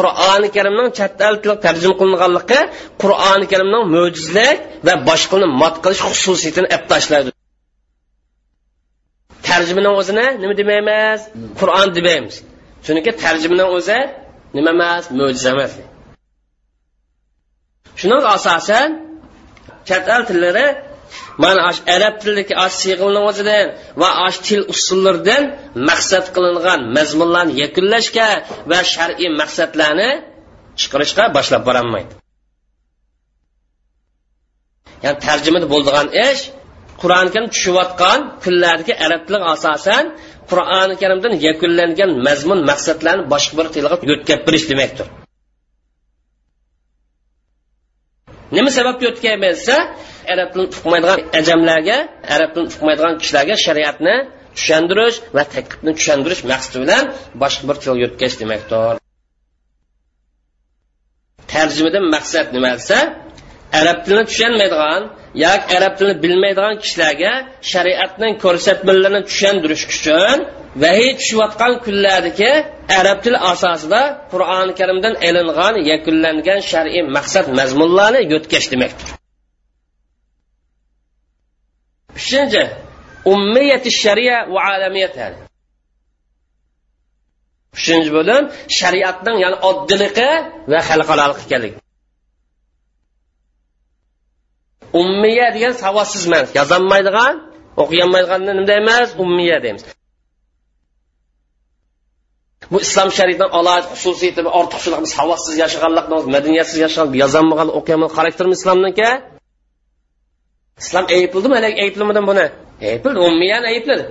[0.00, 1.34] qur'oni karimning chet el
[1.66, 2.60] tarjima qilinganligi
[3.02, 7.30] qur'oni karimning mo'jizlik va boshqani mot qilish xususiyatini tashlaydi
[9.48, 11.20] tarjimani o'zini nima demaymiz?
[11.60, 12.36] Qur'on demaymiz.
[12.84, 13.98] Chunki tarjimani o'zi
[14.56, 15.04] nima emas?
[15.18, 15.72] Mo'jiza emas.
[18.00, 18.88] Shuning asosan
[19.88, 20.66] chet el tillari
[21.42, 23.66] mana ash arab tilidagi ash siyg'ilni o'zidan
[24.00, 25.42] va ash til usullaridan
[25.88, 28.28] maqsad qilingan mazmunlarni yakunlashga
[28.70, 30.10] va shar'iy maqsadlarni
[30.80, 32.12] chiqarishga boshlab boranmaydi
[35.04, 36.42] ya'ni tarjimada bo'ladigan ish
[37.02, 40.04] qur'oni karim tushayotgan tillardagi arab tili asosan
[40.50, 45.06] qur'oni karimdan yakunlangan mazmun maqsadlarni boshqa bir tilga yo'tkab berish demakdir.
[48.56, 49.74] Nima sababga yo'tkab bo'lsa
[50.34, 51.96] arab tilini uqmaydigan ajamlarga
[52.34, 54.14] arab tilini uqmaydigan kishilarga shariatni
[54.56, 57.04] tushuntirish va taqibni tushuntirish maqsadi bilan
[57.42, 58.94] boshqa bir til yo'tkash demakdir.
[61.52, 62.98] Tarjimadan maqsad nima desa
[63.80, 65.02] arab tilini tushunmaydigan
[65.44, 67.32] yoki arab tilini bilmaydigan kishilarga
[67.72, 70.38] shariatning ko'rsatmalarini tushuntirish uchun
[70.82, 72.52] vahiy tushayotgan kunlardagi
[73.00, 74.00] arab tili asosida
[74.32, 79.19] qur'oni karimdan ilingan yakunlangan shar'iy maqsad mazmunlarni yo'tkash demakdir.
[82.18, 82.62] Uchinchi
[83.32, 85.14] ummiyati shariya va alamiyat
[87.76, 88.42] uchinchi bo'lim
[88.78, 90.30] shariatning ya'ni oddiligi
[90.70, 91.78] va xalqaroliq ekanligi.
[95.00, 97.34] Ummiya degan savodsiz emas yozolmaydigan
[97.82, 99.08] o'qiolmaydiganni nima deymiz?
[99.24, 99.84] Ummiya deymiz.
[102.72, 109.10] Bu islom shariatining alohida xususiyati ortiqchilik savodsiz yashaganlik madaniyatsiz yashagan yozolmagan o'qiolmagan xaraktermi islomniki.
[110.82, 112.46] Islom ayblidimi haligi ayblamadi buni.
[112.90, 114.04] Aybladi ummiyani aybladi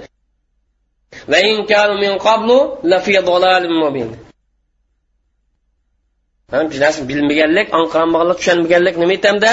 [6.51, 9.51] mana shu narsani bilmaganlik anqaranmaganlik tushunmaganlik nima aytamda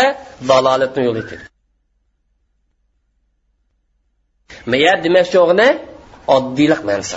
[0.49, 1.41] dalolatni yo'li ekan
[4.71, 5.69] miya demoqchi o'g'ini
[6.37, 7.17] oddiylik ma'nosi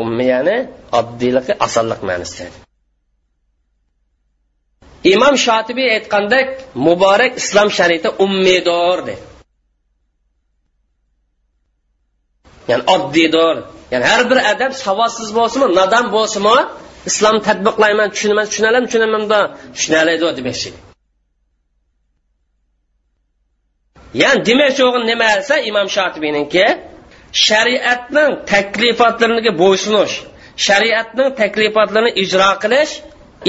[0.00, 0.56] ummiyani
[0.98, 2.44] oddiyligi osonlik ma'nosi
[5.14, 6.46] imom shotibiy aytgandek
[6.86, 9.32] muborak islom shariti ummidor deydi
[12.68, 13.56] ya'ni oddiydor.
[13.92, 16.58] Ya'ni har bir adab savodsiz bo'lsinmi nodon bo'lsinmi
[17.10, 19.22] islom tadbiqlayman tushunaman tushunaman tushunaman
[19.74, 20.70] tushunaladi demoqchi
[24.22, 26.66] ya'ni demoqchi o'g'il nima desa imom shotibiyniki
[27.46, 30.14] shariatning taklifotlariga bo'ysunish
[30.66, 32.92] shariatning taklifotlarini ijro qilish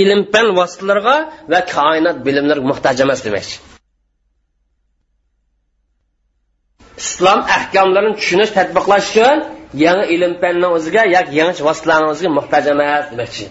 [0.01, 1.15] ilm fan vositalariga
[1.51, 3.55] va koinot bilimlariga muhtoj emas demakchi
[7.01, 9.37] islom ahkomlarini tushunish tadbiqlash uchun
[9.85, 13.45] yangi ilm fanni o'ziga yoki yangi vositalarni o'ziga muhtoj emas demakchi.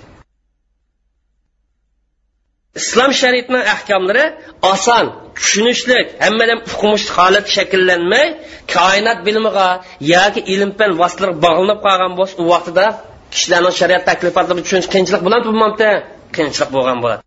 [2.80, 4.24] Islom shariatini ahkomlari
[4.72, 5.04] oson
[5.38, 8.26] tushunishlik hammadan uqmush holat shakllanmay
[8.74, 9.68] koinot bilimiga
[10.14, 12.86] yoki ilm fan vositalariga bog'linib qolgan bo'lsa u vaqtida
[13.32, 15.90] kishilarning shariat taklifotlarini tushunish qiyinchilik bilan bo'lmabdi
[16.34, 17.22] qiyinchilik bo'lgan bo'ladi.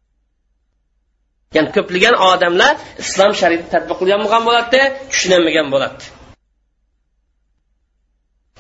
[1.56, 3.82] Ya'ni ko'plagan odamlar islom shariatini
[4.22, 6.04] bo'lgan bo'ladi tushunamagan bo'ladi.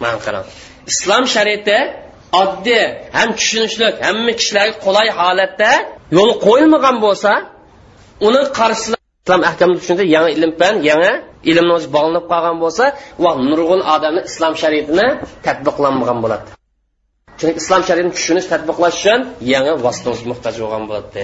[0.03, 0.45] Man qarang
[0.91, 1.77] islom shariati
[2.41, 2.83] oddiy
[3.17, 5.71] ham tushunishli hamma kishilarga qulay holatda
[6.17, 7.31] yo'l qo'yilmagan bo'lsa
[8.27, 11.13] uni qarshisida islom ahkamini tushunsa yangi ilm bilan yangi
[11.51, 12.85] ilmni o'zi bog'lanib qolgan bo'lsa
[13.23, 15.07] va nurg'un odamlar islom shariatini
[15.45, 16.47] tadbiqlanmagan bo'ladi.
[17.39, 19.19] Chunki islom shariatini tushunish tadbiqlash uchun
[19.53, 21.21] yangi vositaga muhtoj bo'lgan bo'ladi.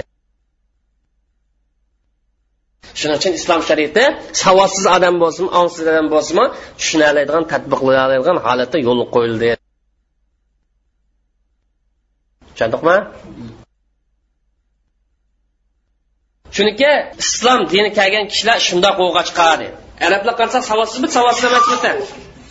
[2.99, 4.03] Shuning uchun islom shariati
[4.43, 6.45] savodsiz odam bo'lsin ongsiz odam bo'lsinmi
[6.79, 9.49] tushuna oladigan tadbiqlay oladigan holatda yo'l qo'yildi.
[12.53, 12.97] Tushundikmi?
[16.55, 16.91] Chunki
[17.23, 19.67] islom dini kelgan kishilar shundoq o'g'a chiqadi.
[20.07, 21.77] Arablar qarasak savodsiz savodsiz emasmi?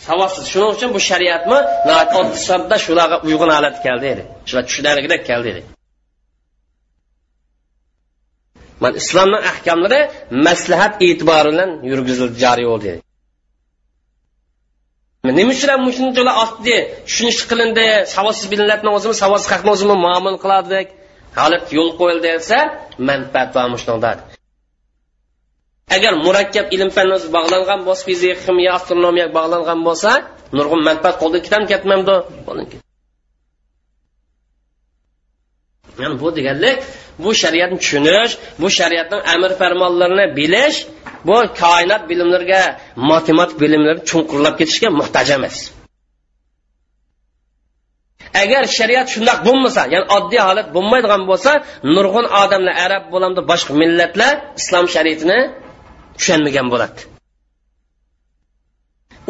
[0.07, 0.43] Savobsiz.
[0.51, 1.59] Shuning uchun bu shariatmi?
[2.19, 4.23] Oddiy shularga uyg'un holat keldi edi.
[4.47, 5.61] Shular tushunarligidek keldi edi.
[8.81, 10.01] Mana islomni ahkomlari
[10.47, 12.91] maslahat e'tibori bilan yurgizildi joriy bo'ldi
[15.37, 17.85] nima uchun shunchalar oddiy tushunish qilindi?
[18.15, 20.87] Savodsiz millatni o'zimi savodsiz xalqni o'zimi muomala qiladik
[21.39, 22.57] holat yo'l qo'yildi desa
[23.09, 23.49] manfaat
[24.05, 24.17] bor
[25.95, 30.11] agar murakkab ilm fan o'zi bog'langan bo'lsa fizika ximiya astronomiya bog'langan bo'lsa
[30.57, 32.15] nurg'un manfaat qo'ldan ketami ketmamdi.
[36.01, 36.77] Ya'ni bu deganlik
[37.23, 40.77] bu shariatni tushunish bu shariatning amr farmonlarini bilish
[41.27, 42.61] bu koinot bilimlariga
[43.11, 45.57] matematik bilimlarga chunqurlab ketishga muhtoj emas.
[48.43, 51.51] Agar shariat shundoq bo'lmasa ya'ni oddiy holat bo'lmaydigan bo'lsa
[51.95, 55.39] nurg'un odamlar arab bo'lamdi boshqa millatlar islom shariatini
[56.17, 56.99] tushunmagan bo'ladi.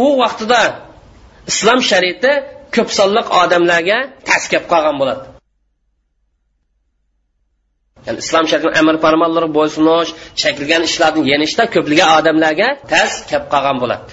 [0.04, 0.62] U vaqtida
[1.52, 2.32] islom shariati
[2.76, 3.98] ko'p sonliq odamlarga
[4.30, 5.26] taskab qolgan bo'ladi.
[8.06, 10.10] Ya'ni islom shariatini amr farmonlari bo'ysunish
[10.42, 14.10] chekilgan ishlarni yenishda ko'plagan odamlarga tas kelib qolgan bo'ladi.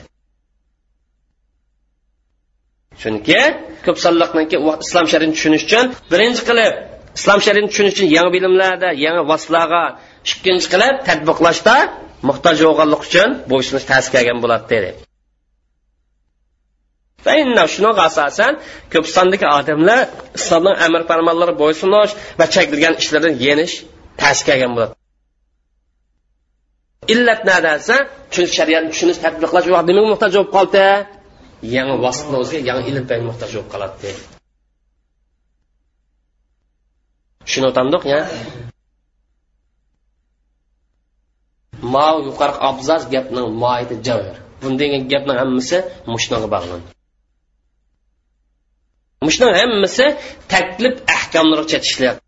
[3.03, 3.41] Chunki
[3.87, 6.75] ko'p sonliqniki islom shariatini tushunish uchun birinchi qilib
[7.19, 9.83] islom shariatini tushunish uchun yangi bilimlarda yangi vositalarga
[10.33, 11.77] ikkinchi qilib tadbiqlashda
[12.29, 14.91] muhtoj bo'lganlik uchun bo'ysunish tas kelgan bo'ladi dedi.
[17.75, 18.53] Shunga asosan
[18.93, 20.01] ko'p sondagi odamlar
[20.39, 23.75] islomning amr farmonlari bo'ysunish va chekdirgan ishlardan yenish
[24.21, 24.95] tas kelgan bo'ladi.
[27.15, 27.97] Illat nadasa desa
[28.35, 30.85] chunki shariatni tushunish tadbiqlash u nimaga muhtoj bo'lib qoldi?
[31.77, 34.13] Yangi vositani o'ziga yangi ilm payt muhtoj bo'lib qoladi
[37.49, 38.03] tushunyotgandik
[41.83, 45.77] mau yuqorqi abzas gapning moyida javir bunday gapning hammasi
[46.13, 46.99] mushnaga bog'lanadi
[49.27, 50.07] Mushning hammasi
[50.53, 52.25] taklif ahkomlari chetishlayapti.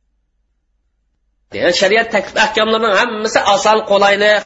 [1.60, 4.42] Yani shariat taklif ahkomlarining hammasi oson qulaylik.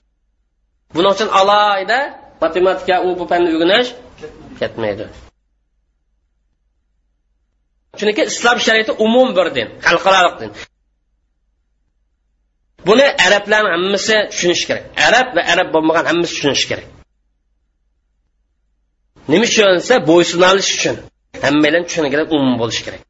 [0.95, 1.99] Buning uchun alohida
[2.43, 3.89] matematika u bu fanni o'rganish
[4.61, 5.05] ketmaydi.
[7.99, 10.51] Chunki islom shariati umum bir din, xalqaro din.
[12.87, 14.85] Buni arablarni hammasi tushunish kerak.
[15.07, 16.87] Arab va arab bo'lmagan hammasi tushunish kerak.
[19.33, 20.97] Nima uchun desa, bo'ysunalish uchun.
[21.43, 23.03] hammalar tushunadigan umum bo'lishi kerak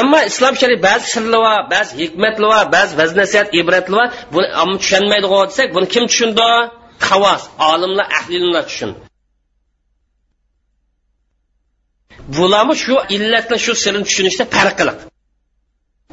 [0.00, 4.48] ammo islom shariat ba'zi sirli va ba'zi hikmatli va ba'zi vaz nasihat ibratli va buni
[4.62, 6.46] omma tushunmaydi desak buni kim tushundi
[7.08, 8.98] havos olimlar ahli ilmlar tushundi
[12.36, 15.02] bularmi shu illatni shu sirni tushunishda farq qiladi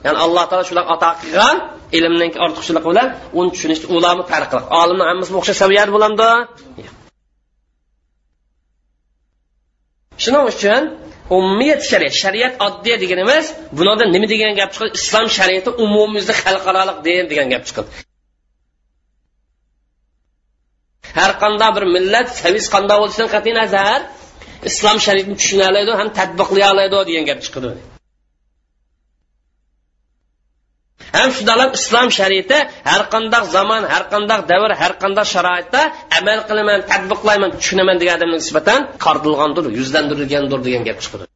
[0.06, 1.56] ya'ni alloh taolo shular ato qilgan
[1.98, 3.08] ilmning ortiqchiligi bilan
[3.40, 6.30] uni tushunishda ularni farq qiladi olimni hammasi o'xshash saviyada bo'lamdi
[10.24, 10.84] shuning uchun
[11.38, 13.46] ummiyat shariat shariat oddiy deganimiz
[13.80, 14.92] bunodan nima degan gap chiqadi?
[15.00, 17.90] Islom shariati umumyuzda xalqaroliq din degan gap chiqadi.
[21.18, 24.00] Har qanday bir millat saviz qanday bo'lishidan qat'iy nazar
[24.70, 27.70] islom shariatini tushuna oladi ham tadbiqlay oladi degan gap chiqadi.
[31.17, 32.59] ham shundoq islom shariati
[32.91, 35.81] har qanday zamon har qanday davr har qanday sharoitda
[36.19, 41.27] amal qilaman tadbiqlayman tushunaman degan odamga nisbatan qardilgandir yuzlantirilgandir degan gap chiqadi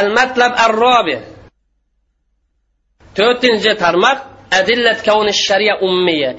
[0.00, 1.18] المطلب الرابع
[3.16, 4.18] to'rtinchi tarmoq
[4.58, 6.30] adillat kavni shariya ummiya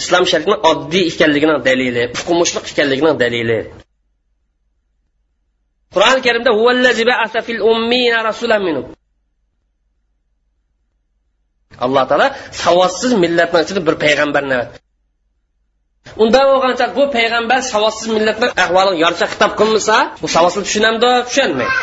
[0.00, 3.58] Islom sharifni oddiy ekanligining dalili uqumushliq ekanligining dalili.
[5.94, 6.50] Qur'oni karimda
[11.84, 12.28] alloh taolo
[12.62, 14.58] savodsiz millatni ichida bir payg'ambarni
[16.22, 21.76] unda bo'lgancha bu payg'ambar savodsiz millatni ahvolini yorcha xitob qilmasa bu savodsiz tushunamdi tushunmaydi.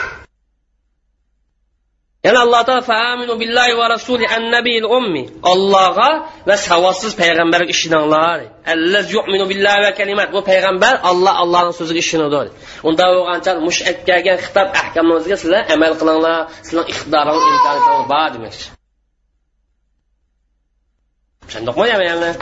[2.26, 5.24] Yəni Allahdan fəaminu billahi və rasuli ən-nəbil ummi.
[5.52, 6.08] Allah'a
[6.48, 8.48] və savasız peyğəmbərə işinənlər.
[8.74, 10.32] Əlləz yu'minu billahi və kəlimat.
[10.34, 12.50] Bu peyğəmbər Allah Allahın sözünə işinədir.
[12.88, 18.60] Onda o qancan müşət gələn xitab əhkamlarınızə sizlər əməl qılınlar, sizin iqtidarınız, imkanınız var demək.
[21.54, 22.34] Şundoqmu yəni?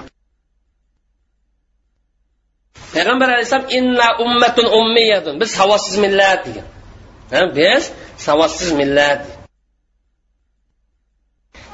[2.96, 5.44] Peyğəmbər əleyhissalam inna ummatun ummiyatun.
[5.44, 6.68] Biz savasız millət degan.
[7.34, 7.92] Hə biz
[8.22, 9.43] savasız millət.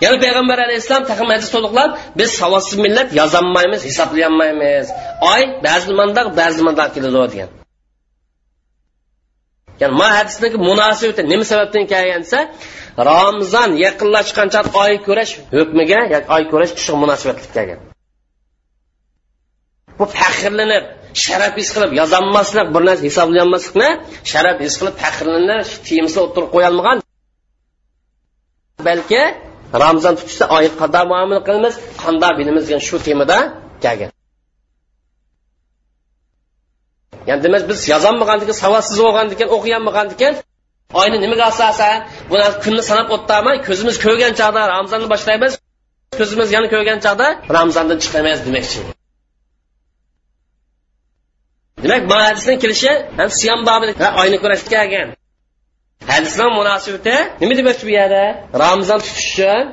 [0.03, 4.85] Yana payg'ambar alayhissalom taqim hadis to'liqlab biz savodsiz millat yozolmaymiz hisoblayolmaymiz
[5.33, 7.49] oy ba'zi mandaq ba'zi mandaq keladi degan.
[9.81, 12.39] Ya'ni ma hadisdagi munosabati nima sababdan kelgan desa
[13.09, 17.79] ramzon yaqinlashgancha oy ko'rash hukmiga yoki oy ko'rash kishi munosabatli kelgan.
[19.97, 20.85] Bu faxrlanib
[21.23, 23.89] sharaf his qilib yozolmaslik bir narsa hisoblayolmaslikni
[24.31, 26.97] sharaf his qilib faxrlanib tiyimsizlar o'tirib qo'yolmagan.
[28.87, 29.21] Balki
[29.83, 31.73] ramzon tutishda oy qanday muomala qilamiz.
[32.03, 33.37] Qanday bilamiz degan shu temada
[33.83, 34.11] kelgan
[37.29, 40.35] ya'ni demak biz yozolmagandan savodsiz bo'lgandan keyin o'qiyanmagan keyin
[41.01, 41.97] oyni nimaga asosan?
[42.31, 45.53] Buni kunni sanab o'tdaman ko'zimiz ko'rgan chog'da ramzonni boshlaymiz.
[46.19, 47.27] Ko'zimiz yana ko'rgan chog'da
[47.57, 48.79] ramzondan chiqamaymiz demakchi
[51.83, 55.09] demak bu hadisni kelishi ham siyom bobida oyni kurashga kelgan
[56.11, 58.23] hadisning munosabati nima demoqchi bu yerda?
[58.63, 59.65] Ramzon tutishi uchun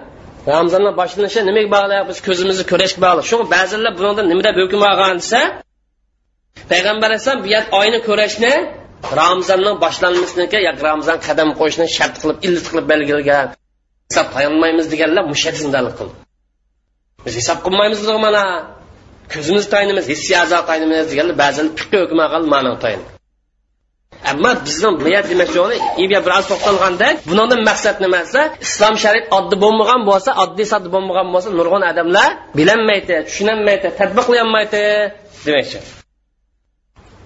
[0.53, 2.03] ramzonni boshlanishi nimaga bog'liq?
[2.11, 3.25] Biz ko'zimizni ko'rishga bog'liq.
[3.31, 5.41] Shu ba'zilar bundan nimada hukm olgan desa
[6.73, 8.53] payg'ambar alayhisalom bu yer oyni ko'rishni
[9.21, 13.47] ramzonning boshlanmasiniga yoki ramzon qadam qo'yishni shart qilib illat qilib belgilagan
[14.09, 16.15] hisob qilolmaymiz deganlar mushadindalik qildi.
[17.25, 18.45] Biz hisob qilmaymiz mana.
[19.35, 23.03] Ko'zimiz tayinimiz hissiy a'zo tayinimiz deganlar ba'zilar fiqi hukm olgan ma'no tayin
[24.32, 30.02] ammo bizni niyat demoqchi iga biroz to'xtalganda bundan maqsad nima desa islom shariat oddiy bo'lmagan
[30.10, 34.84] bo'lsa oddiy sodda bo'lmagan bo'lsa nurg'un odamlar bilolmaydi tushunolmaydi tadbiqlayolmaydi
[35.46, 35.80] demoqchi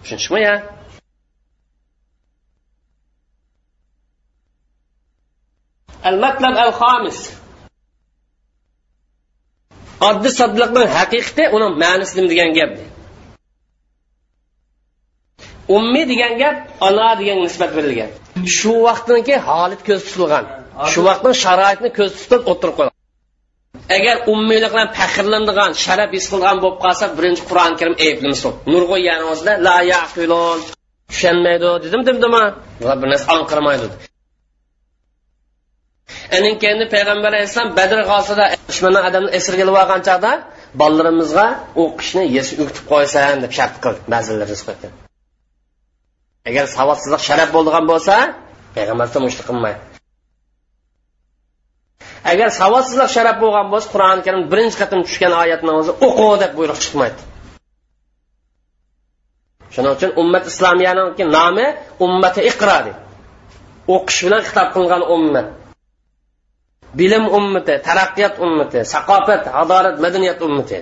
[0.04, 0.56] tushunishmi ya
[6.10, 7.20] المطلب الخامس
[10.10, 12.72] oddiy soddaliqning haqiqati uni ma'nosi nima degan gap
[15.77, 16.57] Ummiy degan gap
[16.87, 18.11] ona degan nisbat berilgan.
[18.57, 20.45] Shu vaqtniki holat ko'z tutilgan.
[20.93, 22.97] Shu vaqtning sharoitini ko'z tutib o'tirib qo'ygan
[23.97, 29.25] agar ummiylik bilan faxrlanadigan sharaf his qilgan bo'lib qolsa birinchi qur'oni karim ayblamsin nurg'oyani
[29.67, 30.59] la yaqilun.
[31.11, 32.45] Tushunmaydi dedim demdimi
[33.01, 33.87] bir narsa anqirmaydi
[36.37, 40.33] anin keyin payg'ambar alayhissalom badr g'osida dushmandan odamni esirga ilib olgan chog'da
[40.81, 41.47] bolalarimizga
[41.83, 44.01] o'qishni yesi o'kitib qo'ysan deb shart qildi.
[44.15, 45.10] Ba'zilar qo'ygan
[46.49, 48.15] agar savodsizlik sharaf bo'lgan bo'lsa
[48.75, 49.81] payg'ambar mushti qilmaydi.
[52.33, 56.79] Agar savodsizlik sharaf bo'lgan bo'lsa qur'oni karim birinchi qatim tushgan oyatni o'zi o'qi deb buyruq
[56.85, 57.21] chiqmaydi.
[59.75, 61.67] Shuning uchun ummat islomiyaniki nomi
[62.07, 62.79] ummati iqro
[63.95, 65.49] o'qish bilan xitob qilingan ummat.
[66.99, 70.79] Bilim ummati taraqqiyot ummati saqofat adolat madaniyat ummati.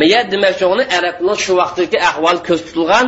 [0.00, 3.06] Miyat demoqchi uni arabni shu vaqtdagi ahvol ko'z tutilgan.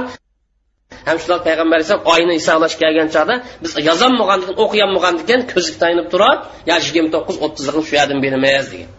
[1.09, 6.07] Ham shular payg'ambar alayhisalom oyni hisoblash kelgan chog'da biz yozolmagandan keyin o'qiolmagandan keyin ko'zga tayinib
[6.13, 8.91] turib yo yigirma to'qqiz o'ttizligini shu yerdan beramiz degan.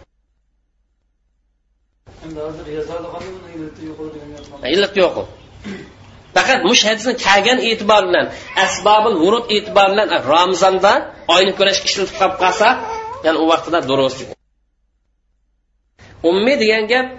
[4.74, 5.16] Illat yo'q
[6.36, 8.26] faqat mush hadisni kelgan e'tibor bilan
[8.64, 10.92] asbobil vurud e'tibor bilan ramzonda
[11.34, 12.68] oyni ko'rishga ishlatib qolib qolsa
[13.24, 14.18] ya'ni u vaqtida durust.
[16.30, 17.10] Ummiy degan gap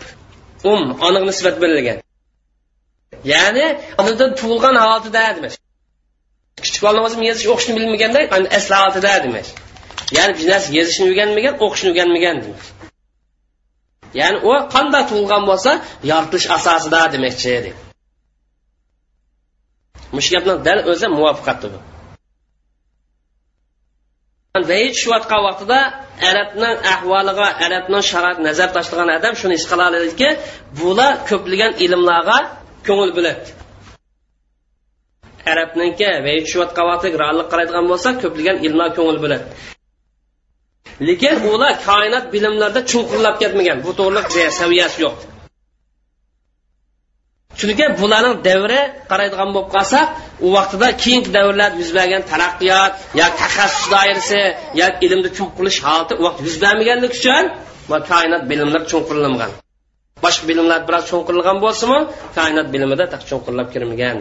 [0.63, 1.97] um aniq nisbat berilgan
[3.31, 3.65] ya'ni
[4.01, 5.53] onadan tug'ilgan holatida demak.
[6.65, 8.19] Kichik bolani o'zi yozish o'qishni bilmaganda
[8.57, 9.47] asli holatida demak.
[10.17, 12.63] Ya'ni bir narsa yozishni o'rganmagan o'qishni o'rganmagan demak.
[14.19, 15.71] Ya'ni u qanday tug'ilgan bo'lsa
[16.11, 17.71] yoritilish asosida demakchi edi
[20.15, 21.79] mush gapni dal o'zi muvaffaqatdir bu
[24.71, 25.79] vayid tushayotgan vaqtida
[26.29, 30.29] arabning ahvoliga arabning sharoit nazar tashlagan odam shuni his qila oladiki
[30.79, 32.37] bular ko'plagan ilmlarga
[32.87, 33.45] ko'ngil bo'ladi.
[35.51, 39.45] Arabniki vayid tushayotgan vaqtda rallik qaraydigan bo'lsa ko'plagan ilmlar ko'ngil bo'ladi.
[41.07, 43.77] Lekin ular koinot bilimlarida chunqurlab ketmagan.
[43.85, 44.27] Bu to'g'riliq
[44.61, 45.17] saviyasi yo'q.
[47.59, 48.81] Chunki bularning davri
[49.11, 50.05] qaraydigan bo'lib qolsak
[50.45, 54.41] u vaqtida keyingi davrlarda yuz bergan taraqqiyot yo taxassus doirasi
[54.79, 57.45] yo ilmni cho'nqilish holati u vaqt yuz bermaganligi uchun
[58.11, 59.51] koinot bilimlar cho'nqirilmagan
[60.23, 61.99] boshqa bilimlar biroz cho'nqirilgan bo'lsinmi
[62.37, 64.17] koinot bilimida cho'nqirlab kirmagan.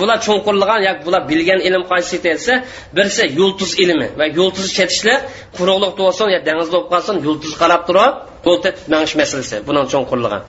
[0.00, 2.54] Bular cho'nqirlagan yoki bular bilgan ilm qaysi desa
[2.96, 5.20] birisi yulduz ilmi va yulduz chetishlik
[5.56, 8.14] quruqliq bo'lsin yo dengizda bo'lib qolsin yulduz qarab turib
[8.46, 8.58] yo'l
[8.92, 10.42] manish masalasi buni cho'nqirlagan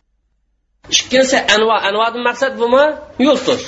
[0.94, 2.84] ikkinchisi anvo anvodan maqsad bumi
[3.26, 3.64] yulduz.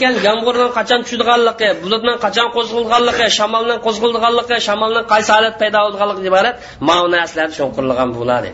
[0.00, 6.54] Keyin yomg'irning qachon tushadiganligi bulutning qachon qo'zg'alganligi shamolning qo'zg'alganligi shamolning qaysi holat paydo bo'lganligi iborat
[6.88, 8.48] mau narsalar cho'nqirlagan bo'ladi.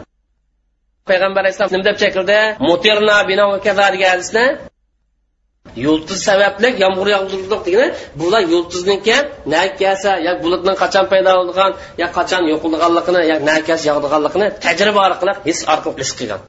[1.08, 2.38] Payg'ambar alayhissalom nima deb chekildi.
[2.68, 4.44] Mutirna bino degan hadisda
[5.84, 7.88] yulduz sababli yomg'ir yog'dirdik degani
[8.20, 9.16] bular yulduzniki
[9.52, 11.70] na kelsa yo bulutning qachon paydo bo'lgan
[12.02, 16.40] yo qachon yo'qolganligini yo na kelsa yog'diganligini tajriba orqali his orqali his qilgan.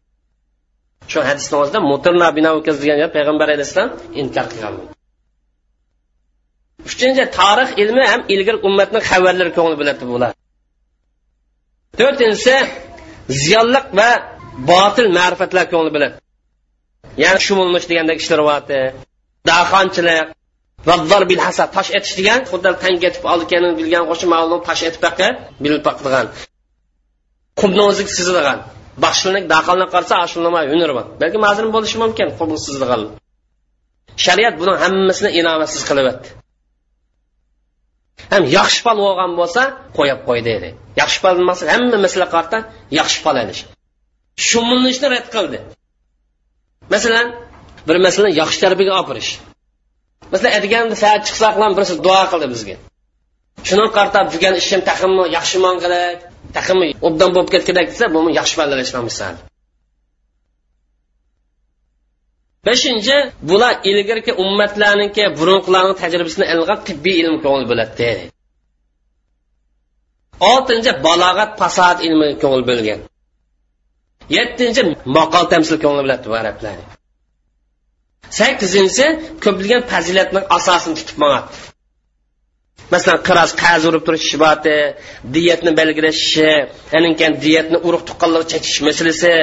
[1.11, 2.49] Shu hadisni o'zida mutirna bino
[2.83, 3.91] degan gap payg'ambar alayhissalom
[4.21, 4.73] inkor qilgan
[6.89, 10.31] uchinchi tarix ilmi ham ilgir ummatni xabarlari ko'ngli biladi bular.
[11.99, 12.55] To'rtinchisi
[13.43, 14.09] ziyonliq va
[14.71, 16.15] botil ma'rifatlar ko'ngli biladi
[17.23, 18.79] ya'ni shumulmish degandek ishlar bo'lyapti
[19.49, 20.27] daxonchilik
[20.89, 23.45] vaddor bil hasad tosh etish degan xuddi tanga etib oldi
[23.79, 25.03] bilgan qo'shni ma'lum tosh etib
[25.63, 26.27] bilib baqdigan
[27.59, 28.59] qumni o'zi sizilgan
[29.03, 32.97] baxshilik daqilni qarsa ashulama unirman balki mazlum bo'lishi mumkin qubulsizlig'i
[34.25, 36.29] shariat buni hammasini inomatsiz qilyapti
[38.33, 39.61] ham yaxshi fol bo'lgan bo'lsa
[39.97, 40.69] qo'yib qo'y deydi.
[41.01, 42.57] Yaxshi fol maqsad hamma masala qarta
[42.99, 43.61] yaxshi fol ilish
[44.49, 45.59] shumilishni rad qildi.
[46.93, 47.27] Masalan
[47.87, 49.31] bir masalan yaxshi tarbiyaga opirish
[50.33, 52.75] masalan atiganda saat chiqsaq ham birisi duo qildi bizga.
[53.67, 56.17] Shuni qartab jugan ishim taximi yaxshi qilib
[56.57, 59.35] taximi obdan bo'lib ketgandek desa bu yaxshi ballashgan misol
[62.65, 63.17] beshinchi
[63.49, 68.11] bular ilgirki ummatlarniki burunqilarni tajribasini ilg'ab tibbiy ilm ko'ngil bo'ladi.
[70.51, 72.99] Oltinchi balog'at fasod ilmi ko'ngil bo'lgan.
[74.37, 74.81] Yettinchi
[75.17, 76.77] maqol tamsil ko'ngil bo'ladi bu arablar.
[78.39, 79.05] Sakkizinchisi
[79.43, 81.70] ko'plagan fazilatni asosini tutib mangadi
[82.93, 84.77] masalan qiroz qazi urib turish shibati
[85.35, 86.49] diyatni belgilashishi
[87.19, 89.33] keyin diyatni urug' tuqqanlar chekish masalasi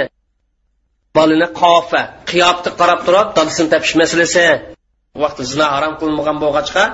[1.16, 4.46] bolani qofa qiyobni qarab turib dadasini topish masalasi.
[5.22, 6.84] Vaqt vaqtda zino harom qilinmagan bo'lg'achqa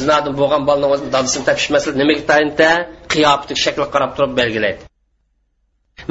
[0.00, 2.70] zinodan bo'lgan bolani o'zini dadasini topish masalasi nimaga tayinda?
[3.12, 4.80] Qiyobni shakli qarab turib belgilaydi.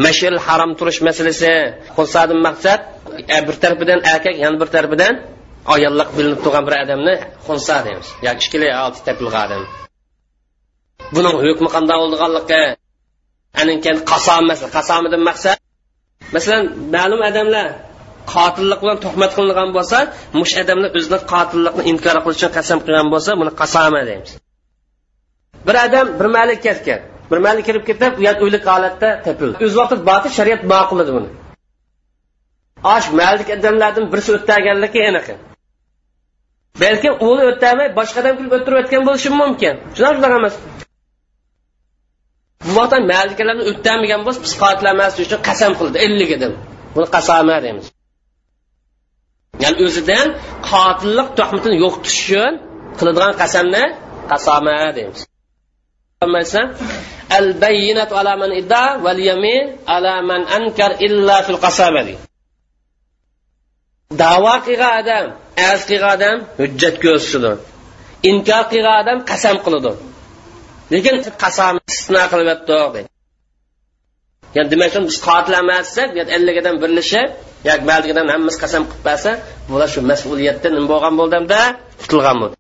[0.06, 1.52] Mashil harom turish masalasi
[1.96, 2.82] xusadan maqsad
[3.48, 5.14] bir tarafidan erkak yana bir tarafidan
[5.74, 7.16] ayollik bilinib turgan bir odamni
[7.48, 8.08] xunsa deymiz.
[8.28, 9.64] Yoki ikkili olti tepilgan odam
[11.16, 12.62] buning hukmi qanday bo'lganligi
[13.62, 15.58] anikan qasom masalan qasomidan maqsad.
[16.36, 16.64] Masalan
[16.96, 17.68] ma'lum odamlar
[18.34, 19.98] qotillik bilan tuhmat qilingan bo'lsa
[20.40, 24.32] mush odamlar o'zini qotillikni inkor qilish uchun qasam qilgan bo'lsa buni qasoma deymiz.
[25.68, 27.00] Bir odam bir malik ketgan.
[27.32, 31.30] Bir malik kirib ketib u yer o'lik holatda tepildi o'z vaqtida boti shariat ma'qulladi buni.
[32.96, 35.28] Osh malik odamlardan birisi o'tganligi aniq.
[36.82, 40.56] Balkim o'g'li o'tmay boshqa odam kulib o'tirib o'tgan bo'lishi mumkin shunaqa emas
[42.66, 46.54] bu vaqtda malikalarni o'tamagan bo'lsa psixoatlamaslik uchun qasam qildi ellik deb
[46.96, 47.86] buni qasama deymiz.
[49.64, 50.28] Ya'ni o'zidan
[50.70, 52.54] qotillik tuhmatini yo'qotish uchun
[53.00, 53.84] qiladigan qasamni
[54.32, 55.20] qasama deymiz.
[57.38, 59.64] Al bayyinatu ala man idda val yamin
[59.96, 62.02] ala man ankar illa fil qasama
[64.24, 65.26] davo qilgan odam
[65.72, 67.52] az qilgan odam hujjat ko'rsatdi
[68.30, 69.92] inkor qilgan odam qasam qiladi.
[70.94, 73.02] Lekin qasam istisno qilib deydi
[74.56, 77.30] ya'ni demak biz qotil emassak ellik odam birlashib
[77.70, 79.32] yoki baldigidan hammasi qasam qilib bersa
[79.70, 81.60] bular shu mas'uliyatdan nima bo'lgan bo'ldimda
[82.02, 82.56] qutulgan bo'ldi.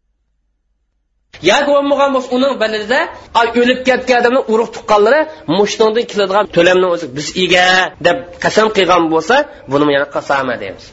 [1.51, 2.99] Yoki bo'lmagan bo'lsa uning balida
[3.39, 5.21] o'lib ketgan odamni urug' tuqqanlari
[5.57, 7.67] mushtondan keladigan to'lamni o'zi biz ega
[8.07, 9.35] deb qasam qilgan bo'lsa
[9.71, 10.85] buni yana qasama deymiz.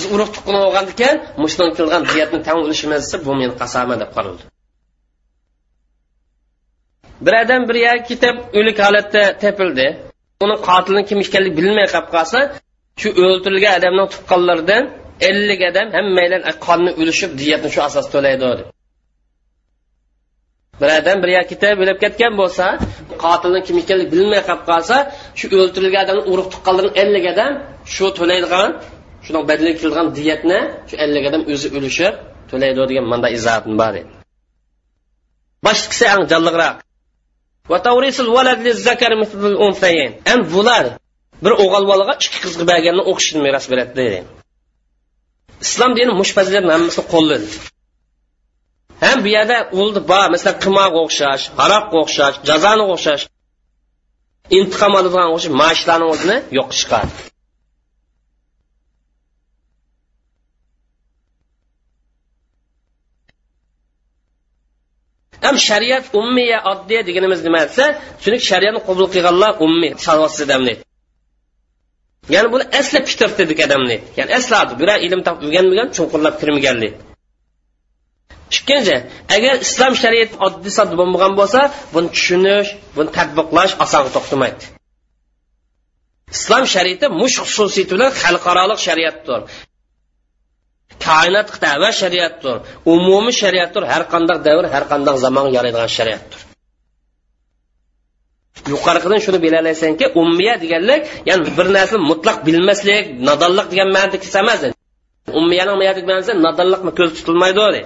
[0.00, 4.10] Biz urug' tuqqan bo'lgan ekan mushdan kelgan diyatni tan ulishimiz desa bu meni qasama deb
[4.16, 4.42] qaraldi.
[7.24, 9.86] Bir odam bir yerga ketib o'lik holatda tepildi.
[10.44, 12.38] Uni qotilini kim ekanligi bilmay qolib qolsa
[13.00, 14.82] shu o'ldirilgan odamning tuqqanlaridan
[15.28, 18.68] ellik odam hammaylar qonni ulishib diyatni shu asosda to'laydi deb
[20.80, 22.66] bir odam bir yerga ketib o'lib ketgan bo'lsa
[23.24, 24.96] qotilni kim ekanligi bilmay qolib qolsa
[25.38, 27.52] shu o'ldirilgan odamni urug' tuqqanlarni ellik odam
[27.94, 28.70] shu to'laydigan
[29.30, 30.58] shuni badaliga kelgan diyatni
[30.88, 32.14] shu ellik odam o'zi ulishib
[32.50, 34.10] to'laydi degan manda izohatim bor edi.
[35.66, 36.76] Boshqisi ang jonliroq
[40.30, 40.84] ham bular
[41.44, 44.18] bir o'g'il bolaga ikki qizga berganni o'qishini meros beradi deydi
[45.64, 47.48] islom dini mush fazilatni hammasini qo'lladi
[49.04, 53.24] ham bu yerda o'ldi bor masalan qimoqqa o'xshash haroqqa o'xshash jazoni o'xshash
[54.58, 57.29] intiqom oladigan o'xshash mashlarni o'zini yo'q chiqardi.
[65.44, 67.84] Ham shariat ummiya oddiy deganimiz nima desa
[68.22, 70.74] chunki shariatni qabul qilganlar ummiy savotsiz odamni
[72.34, 76.94] ya'ni buni asli fitrti dedik odamni ya'ni asli biror ilm topib o'rganmagan chunqurlab kirmaganlik
[78.56, 78.96] ikkinchi
[79.36, 81.60] agar islom shariati oddiy sodda bo'lmagan bo'lsa
[81.94, 84.64] buni tushunish buni tadbiqlash oson to'xtamaydi.
[86.36, 89.40] Islom shariati mush xususiyati bilan xalqaroliq shariatdir.
[91.06, 91.48] Koinot
[91.82, 92.56] va shariatdir.
[92.94, 93.82] Umumiy shariatdir.
[93.92, 96.40] Har qanday davr har qanday zamonga yaraydigan shariatdir.
[98.72, 104.60] Yuqoriqidan shuni bilalaysanki ummiya deganlik ya'ni bir narsani mutlaq bilmaslik nodonlik degan ma'noda kelsa emas.
[105.40, 105.76] Ummiyaning
[106.10, 107.82] ma'nosi nodonlikni ko'z tutilmaydi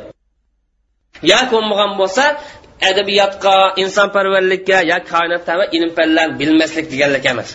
[1.32, 2.24] yoki bo'lmagan bo'lsa
[2.90, 7.48] adabiyotga insonparvarlikka yo koinot va ilm fanlarni bilmaslik deganlik emas.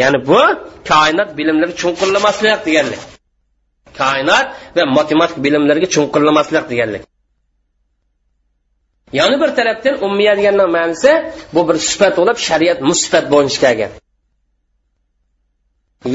[0.00, 0.40] Ya'ni bu
[0.90, 3.02] koinot bilimlari chunqurlamaslik deganlik.
[4.00, 7.02] Koinot va matematik bilimlarga chunqurlamaslik deganlik.
[9.18, 11.12] Yana bir tarafdan ummiya deganni ma'nosi
[11.54, 13.92] bu bir sifat bo'lib shariat musifat bo'lishi kelgan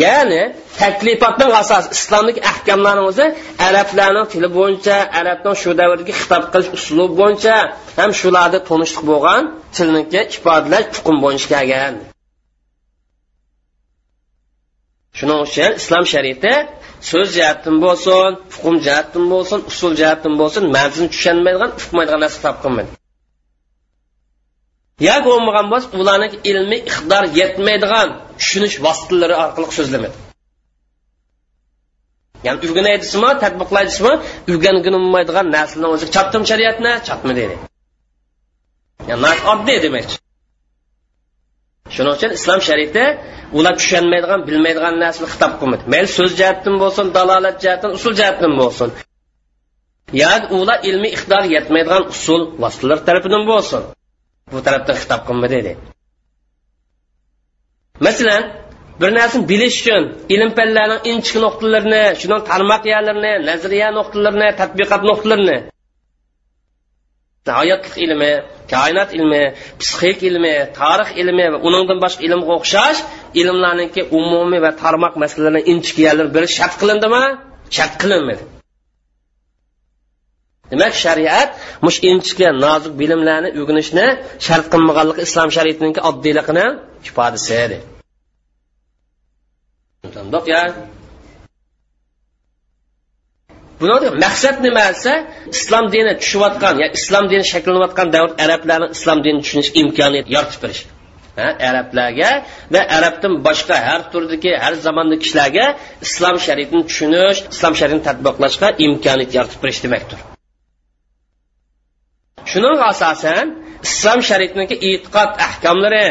[0.04, 0.42] ya'ni
[0.80, 3.26] taklifotning asosi islomlik ahkamlarni o'zi
[3.68, 7.56] arablarning tili bo'yicha arabning shu davrga xitob qilish uslubi bo'yicha
[8.00, 9.42] ham shularda tonishliq bo'lgan
[9.76, 11.94] tilniki ifodalash hukm bo'lishi kelgan
[15.18, 16.54] shuning uchun islom shariati
[17.10, 22.92] so'z jihatdan bo'lsin hukm jihatdan bo'lsin usul jihatdan bo'lsin ma'zini tushunmaydigan uqmaydigan narsa topqinmaydi
[25.08, 28.08] yoki bo'lmagan bo'lsa ularni ilmiy iqtidor yetmaydigan
[28.40, 30.18] tushunish vositalari orqali so'zlamadi
[32.46, 34.14] ya'ni o'rganaydisimi tadbiqlaydisimi
[34.52, 37.56] o'rganginmaydigan narsani o'zi chopdim shariatni chopma deydi.
[39.12, 40.16] Ya'ni oddiy demakchi
[41.96, 43.06] shuning uchun islom shariati
[43.58, 48.90] ular tushunmaydigan bilmaydigan narsani xitob qilmaydi mayli so'z jihatdan bo'lsin dalolat jihatdan usul jihatdan bo'lsin.
[50.24, 53.82] Yoki ular ilmiy iqtidor yetmaydigan usul vositalar tarafidan bo'lsin.
[54.52, 55.74] Bu tarafdan xitob qilmaydi deydi
[58.00, 58.44] masalan
[59.02, 65.58] bir narsani bilish uchun ilm fanlarning inchik nuqtalarini shuni tarmoq yerlarini nazariya nuqtalarini tadbiqot nuqtalarini
[67.48, 68.32] hayotlik ilmi
[68.74, 69.44] koinot ilmi
[69.80, 73.00] psixik ilmi tarix ilmi va uningdan boshqa ilmga o'xshash
[73.42, 76.28] ilmlarniki umumiy va tarmoq masalalarni inchik yerlar
[76.58, 77.24] shart qilindimi?
[77.78, 78.44] Shart qilinmadi.
[80.72, 81.50] Demak shariat
[81.86, 84.08] mush inchika nozik bilimlarni o'rganishni
[84.46, 86.66] shart qilmaganligi islom shariatiniki oddiyligini
[87.08, 87.54] ifodasi
[90.54, 90.62] ya.
[93.82, 95.14] Buni maqsad nima desa
[95.56, 100.82] islom dini tushayotgan ya islom dini shakllanayotgan davr arablarni islom dinini tushunish imkoniyat yaratib berish.
[101.70, 102.30] Arablarga
[102.74, 105.66] va arabdan boshqa har turdagi har zamonni kishilarga
[106.06, 110.20] islom shariatini tushunish islom shariatini tadbiqlashga imkoniyat yaratib berish demakdir.
[112.52, 113.48] Shuning asosan
[113.88, 116.06] islom shariatiniki e'tiqod ahkomlari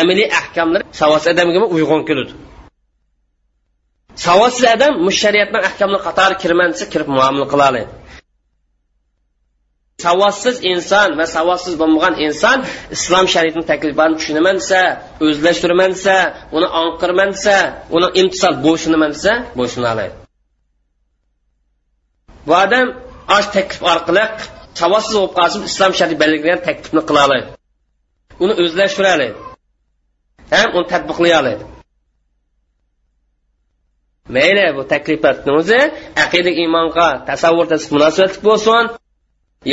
[0.00, 2.32] amaliy ahkomlari savos odamga uyg'un keladi
[4.16, 7.82] savodsiz odam shariatni ahkomini qatori kirman desa kirib muomala qila oladi
[10.04, 12.58] savodsiz inson va savodsiz bo'lmagan inson
[12.96, 14.80] islom shariatini takliflarini tushunaman desa
[15.24, 16.16] o'zlashtiraman desa
[16.56, 17.56] uni onqirman desa
[17.96, 20.14] uni imtisol bo'ysunaman desa bo'ysuna oladi
[22.46, 22.86] bu odam
[23.36, 24.24] osh taklif orqali
[24.80, 27.44] savodsiz bo'lib qolsin islom shariati belgilagan taklifni qila oladi
[28.44, 29.34] uni o'zlashtira oladi
[30.54, 31.64] ham uni tadbiqlay oladi
[34.28, 35.80] mayli bu taklifatni o'zi
[36.24, 38.84] aqida iymonga tasavvurda munosabatli bo'lsin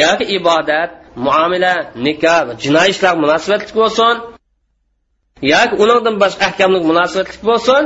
[0.02, 0.92] yoki ibodat
[1.26, 1.74] muomala
[2.06, 4.16] nikoh va jinoiy ishlar munosabatli bo'lsin
[5.54, 7.84] yoki undan boshqa ahkamlik munosabatli bo'lsin.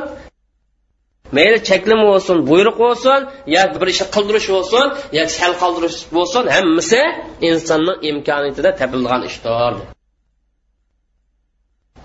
[1.35, 3.19] Mayli cheklimi bo'lsin buyruq bo'lsin
[3.57, 4.85] yoki bir ishni qildirish bo'lsin
[5.17, 7.01] yoki sal qoldirish bo'lsin hammasi
[7.49, 9.73] insonning imkoniyatida topilgan ishdir.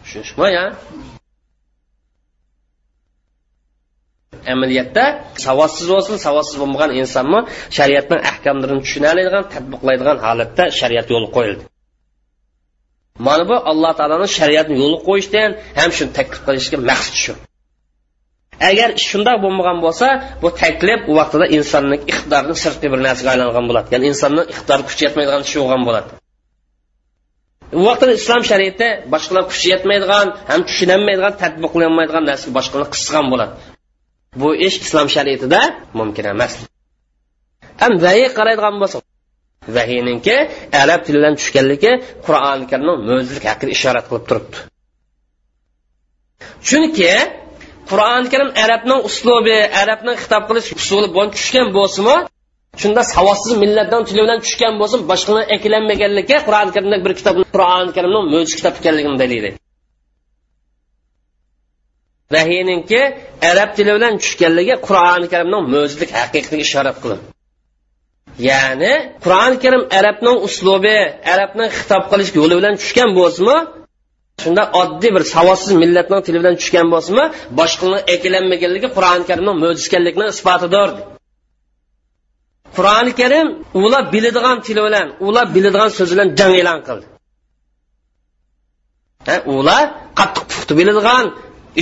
[0.03, 0.65] Tushunishmi ya?
[4.53, 5.05] Amaliyotda
[5.45, 7.41] savodsiz bo'lsin savodsiz bo'lmagan insonmi
[7.77, 11.63] shariatning ahkomlarini tushunoladigan tadbiqlaydigan holatda shariat yo'li qo'yildi.
[13.27, 17.33] Mana bu alloh taoloni shariatni yo'li qo'yishdan ham shuni taklif qilishga maqsad shu.
[18.71, 20.07] Agar shundoq bo'lmagan bo'lsa
[20.43, 23.89] bu taklif u vaqtida insonning iqtidorini sirtqi bir narsaga aylangan bo'ladi.
[23.95, 26.11] Ya'ni insonning iqtidori kuchi yetmaydigan ish bo'lgan bo'ladi.
[27.79, 33.55] U vaqtda islom shariati boshqalar kuchi yetmaydigan ham tushunolmaydigan tadbiqlanmaydigan narsaga boshqalar qisgan bo'ladi.
[34.37, 35.61] Bu ish islom shariatida
[35.99, 36.53] mumkin emas.
[37.81, 38.97] Ham vahiy qaraydigan bo'lsa
[39.77, 40.37] vahiyninki
[40.83, 41.93] arab tilidan tushganligi
[42.27, 44.57] qur'oni karimning mo'jizik haqida ishorat qilib turibdi.
[46.69, 47.13] Chunki
[47.91, 52.17] qur'oni karim arabning uslubi arabning xitob qilish usuli bilan tushgan bo'lsinmi
[52.83, 58.25] shunda savodsiz millatdan tili bilan tushgan bo'lsin boshqani eklanmaganligi qur'oni karimda bir kitob qur'oni karimning
[58.33, 59.51] mo'jiz kitob ekanligini dalili
[62.35, 63.01] vahiyninki
[63.51, 67.21] arab tili bilan tushganligi qur'oni karimning mo'jizlik haqiqatiga ishorat qilib
[68.49, 68.93] ya'ni
[69.25, 70.99] qur'oni karim arabning uslubi
[71.33, 73.59] arabning xitob qilish yo'li bilan tushgan bo'lsinmi
[74.43, 77.25] shunda oddiy bir savodsiz millatning tili bilan tushgan bo'lsinmi
[77.59, 80.89] boshqani eklanmaganligi qur'oni karimning mo'jizkanlikni isbotidir.
[82.77, 83.49] Qur'oni karim
[83.83, 87.07] ular biladigan tili bilan ular biladigan so'zi bilan jang e'lon qildi.
[89.57, 89.85] Ular
[90.19, 91.25] qattiq puxta biladigan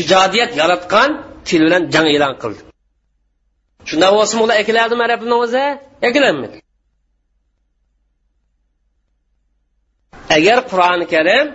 [0.01, 1.11] ijodiyat yaratgan
[1.49, 2.62] til bilan jang e'lon qildi.
[3.89, 5.64] Shunda bo'lsin ular ekiladimi arabni o'zi
[6.09, 6.59] ekilanmadi
[10.36, 11.47] agar qur'oni karim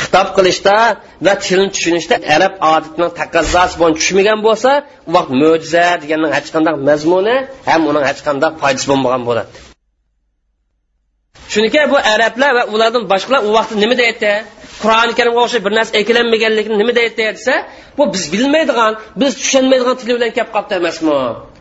[0.00, 0.76] xitob qilishda
[1.26, 4.70] va tilni tushunishda arab odatining taqozosi bilan tushmagan bo'lsa
[5.08, 7.36] u vaqt mo'jiza deganning hech qanday mazmuni
[7.70, 9.52] ham uning hech qanday foydasi bo'lmagan bo'ladi.
[11.52, 14.32] Chunki bu arablar va ulardan boshqalar u vaqtda nima deydi?
[14.82, 17.54] Qur'oni karimga o'xshab bir narsa ekilanmaganligini nima deydi desa
[17.98, 21.18] bu biz bilmaydigan biz tushunmaydigan til bilan kelib qolibdi emasmi?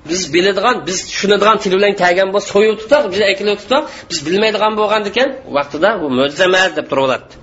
[0.10, 4.74] Biz biladigan biz tushunadigan til bilan kelgan bo'lsa so'yib tutaq biz ekilib tutaq biz bilmaydigan
[4.80, 7.34] bo'lgan ekan vaqtida bu mo'jiza emas deb turaveradi.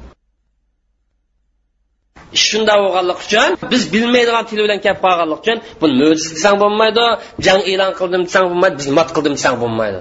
[2.37, 7.05] Ish shunday bo'lganligi uchun biz bilmaydigan til bilan kelib qolganligi uchun bu mo'jiza desang bo'lmaydi
[7.47, 9.99] jang e'lon qildim desang bo'lmaydi biz mat qildim desang bo'lmaydi.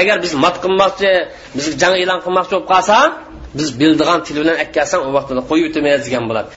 [0.00, 1.12] Agar biz mat qilmoqchi
[1.56, 3.08] biz jang e'lon qilmoqchi bo'lib qolsam
[3.57, 6.51] biz bildigan til bilan akkasam u vaqtida qo'yib o'tamaymiz degan bo'ladi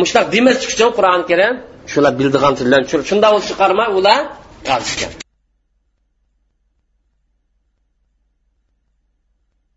[0.00, 1.54] mushtaq demaslik uchun qur'oni karim
[1.92, 4.20] shular bildigan til bilan shunday chiqarmay ular
[4.70, 5.14] qolishgan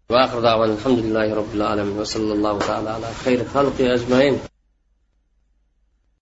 [0.10, 4.36] واخر دعوانا الحمد لله رب العالمين وصلى الله تعالى على خير خلقه اجمعين